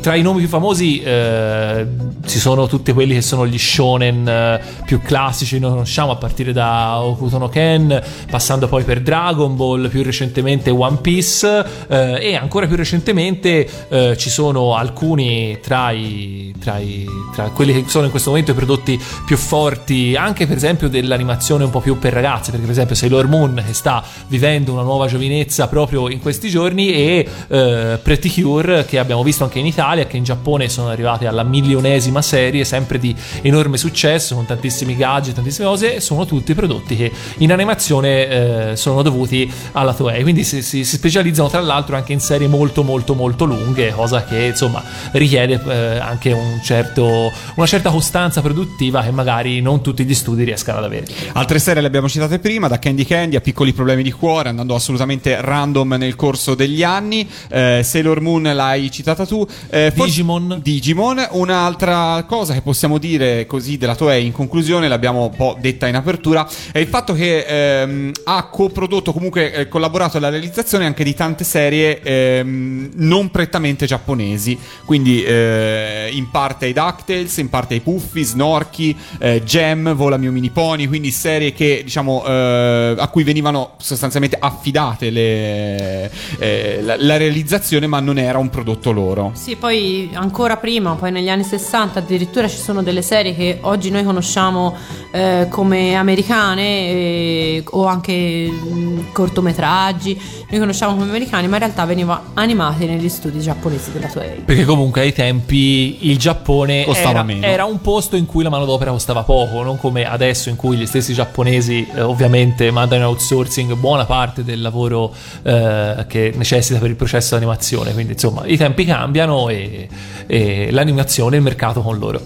[0.01, 1.87] tra i nomi più famosi eh,
[2.25, 6.51] ci sono tutti quelli che sono gli shonen eh, più classici, noi conosciamo a partire
[6.51, 12.35] da Okuto no Ken, passando poi per Dragon Ball, più recentemente One Piece eh, e
[12.35, 18.05] ancora più recentemente eh, ci sono alcuni tra, i, tra, i- tra quelli che sono
[18.05, 22.13] in questo momento i prodotti più forti, anche per esempio dell'animazione un po' più per
[22.13, 26.49] ragazzi, perché per esempio Sailor Moon che sta vivendo una nuova giovinezza proprio in questi
[26.49, 30.89] giorni e eh, Pretty Cure che abbiamo visto anche in Italia che in Giappone sono
[30.89, 36.53] arrivati alla milionesima serie sempre di enorme successo con tantissimi gadget tantissime cose sono tutti
[36.53, 38.27] prodotti che in animazione
[38.71, 42.47] eh, sono dovuti alla Toei quindi si, si- si specializzano tra l'altro anche in serie
[42.47, 48.41] molto molto molto lunghe cosa che insomma richiede eh, anche un certo, una certa costanza
[48.41, 52.39] produttiva che magari non tutti gli studi riescano ad avere Altre serie le abbiamo citate
[52.39, 56.83] prima, da Candy Candy a Piccoli problemi di cuore, andando assolutamente random nel corso degli
[56.83, 57.27] anni.
[57.49, 59.45] Eh, Sailor Moon l'hai citata tu.
[59.69, 60.59] Eh, Digimon.
[60.61, 61.27] Digimon.
[61.31, 65.95] Un'altra cosa che possiamo dire così della Toei in conclusione, l'abbiamo un po' detta in
[65.95, 71.13] apertura, è il fatto che ehm, ha coprodotto, comunque eh, collaborato alla realizzazione anche di
[71.13, 74.57] tante serie ehm, non prettamente giapponesi.
[74.85, 80.31] Quindi eh, in parte ai DuckTales, in parte ai Puffy, Snorky, eh, Gem, Vola mio
[80.31, 86.95] mini pony, quindi serie che diciamo eh, a cui venivano sostanzialmente affidate le- eh, la,
[86.97, 89.31] la realizzazione, ma non era un prodotto loro.
[89.35, 93.89] Sì, poi ancora prima, poi negli anni 60 addirittura ci sono delle serie che oggi
[93.89, 94.75] noi conosciamo
[95.11, 100.19] eh, come americane eh, o anche mh, cortometraggi,
[100.49, 104.41] noi conosciamo come americani, ma in realtà venivano animati negli studi giapponesi della Toei.
[104.45, 107.45] Perché comunque ai tempi il Giappone Costava era, meno.
[107.45, 110.85] era un posto in cui la manodopera costava poco, non come adesso in cui gli
[110.85, 115.13] stessi giapponesi eh, ovviamente mandano in outsourcing buona parte del lavoro
[115.43, 117.93] eh, che necessita per il processo di animazione.
[117.93, 119.87] Quindi insomma i tempi cambiano e,
[120.25, 122.21] e l'animazione e il mercato con loro.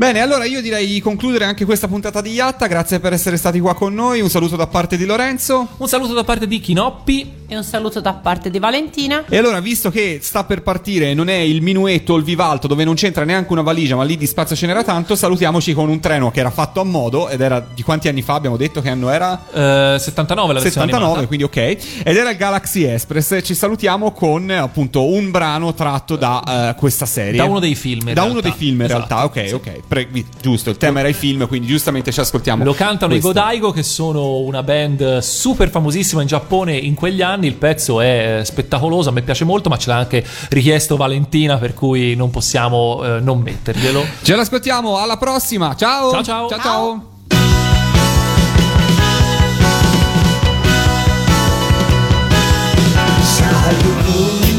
[0.00, 2.66] Bene, allora io direi di concludere anche questa puntata di Yatta.
[2.66, 4.22] Grazie per essere stati qua con noi.
[4.22, 5.68] Un saluto da parte di Lorenzo.
[5.76, 7.38] Un saluto da parte di Kinoppi.
[7.46, 9.24] E un saluto da parte di Valentina.
[9.28, 12.84] E allora, visto che sta per partire, non è il minuetto o il vivalto dove
[12.84, 15.98] non c'entra neanche una valigia, ma lì di spazio ce n'era tanto, salutiamoci con un
[15.98, 18.88] treno che era fatto a modo ed era di quanti anni fa abbiamo detto che
[18.88, 19.46] anno era?
[19.52, 21.26] Eh, 79 la versione 79, animata.
[21.26, 21.56] quindi ok.
[22.04, 23.42] Ed era il Galaxy Express.
[23.42, 27.36] Ci salutiamo con appunto un brano tratto da eh, questa serie.
[27.36, 28.12] Da uno dei film.
[28.12, 29.40] da uno dei film, in esatto, realtà.
[29.46, 29.52] Sì.
[29.52, 29.80] Ok, ok.
[29.86, 30.08] Pre-
[30.40, 32.64] giusto, il tema era i film, quindi giustamente ci ascoltiamo.
[32.64, 33.30] Lo cantano questo.
[33.30, 37.46] i Godaigo, che sono una band super famosissima in Giappone in quegli anni.
[37.46, 41.58] Il pezzo è eh, spettacoloso, a me piace molto, ma ce l'ha anche richiesto Valentina,
[41.58, 44.04] per cui non possiamo eh, non metterglielo.
[44.22, 45.74] Ce l'ascoltiamo, alla prossima.
[45.76, 46.22] Ciao, ciao.
[46.22, 46.48] ciao, ciao.
[46.48, 46.60] ciao.
[46.60, 47.10] ciao.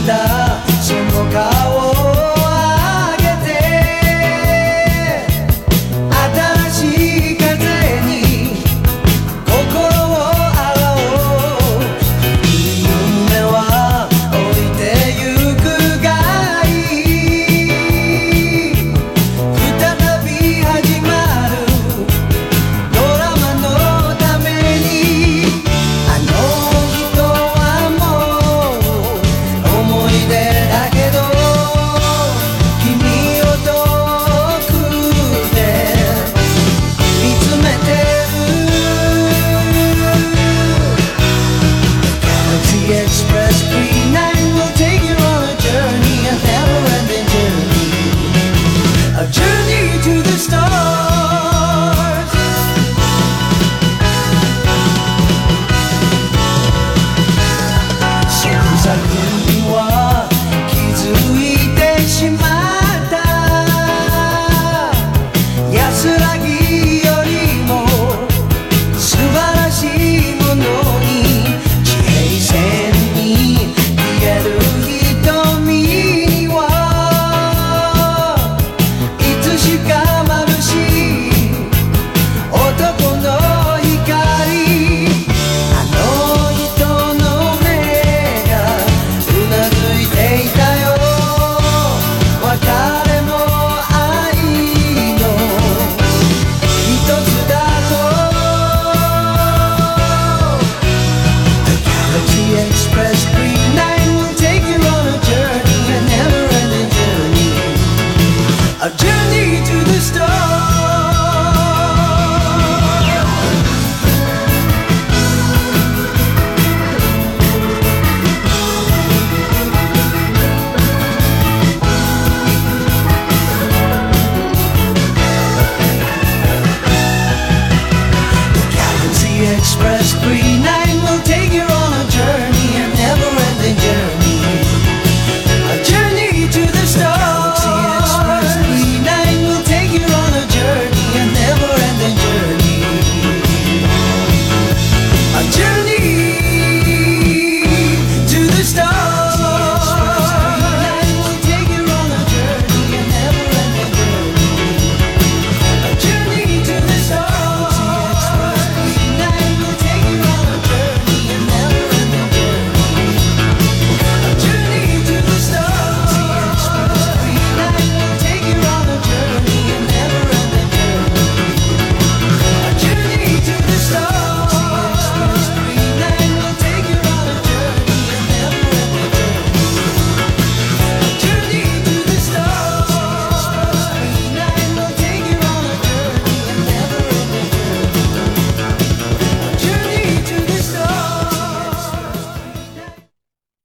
[0.06, 0.41] 다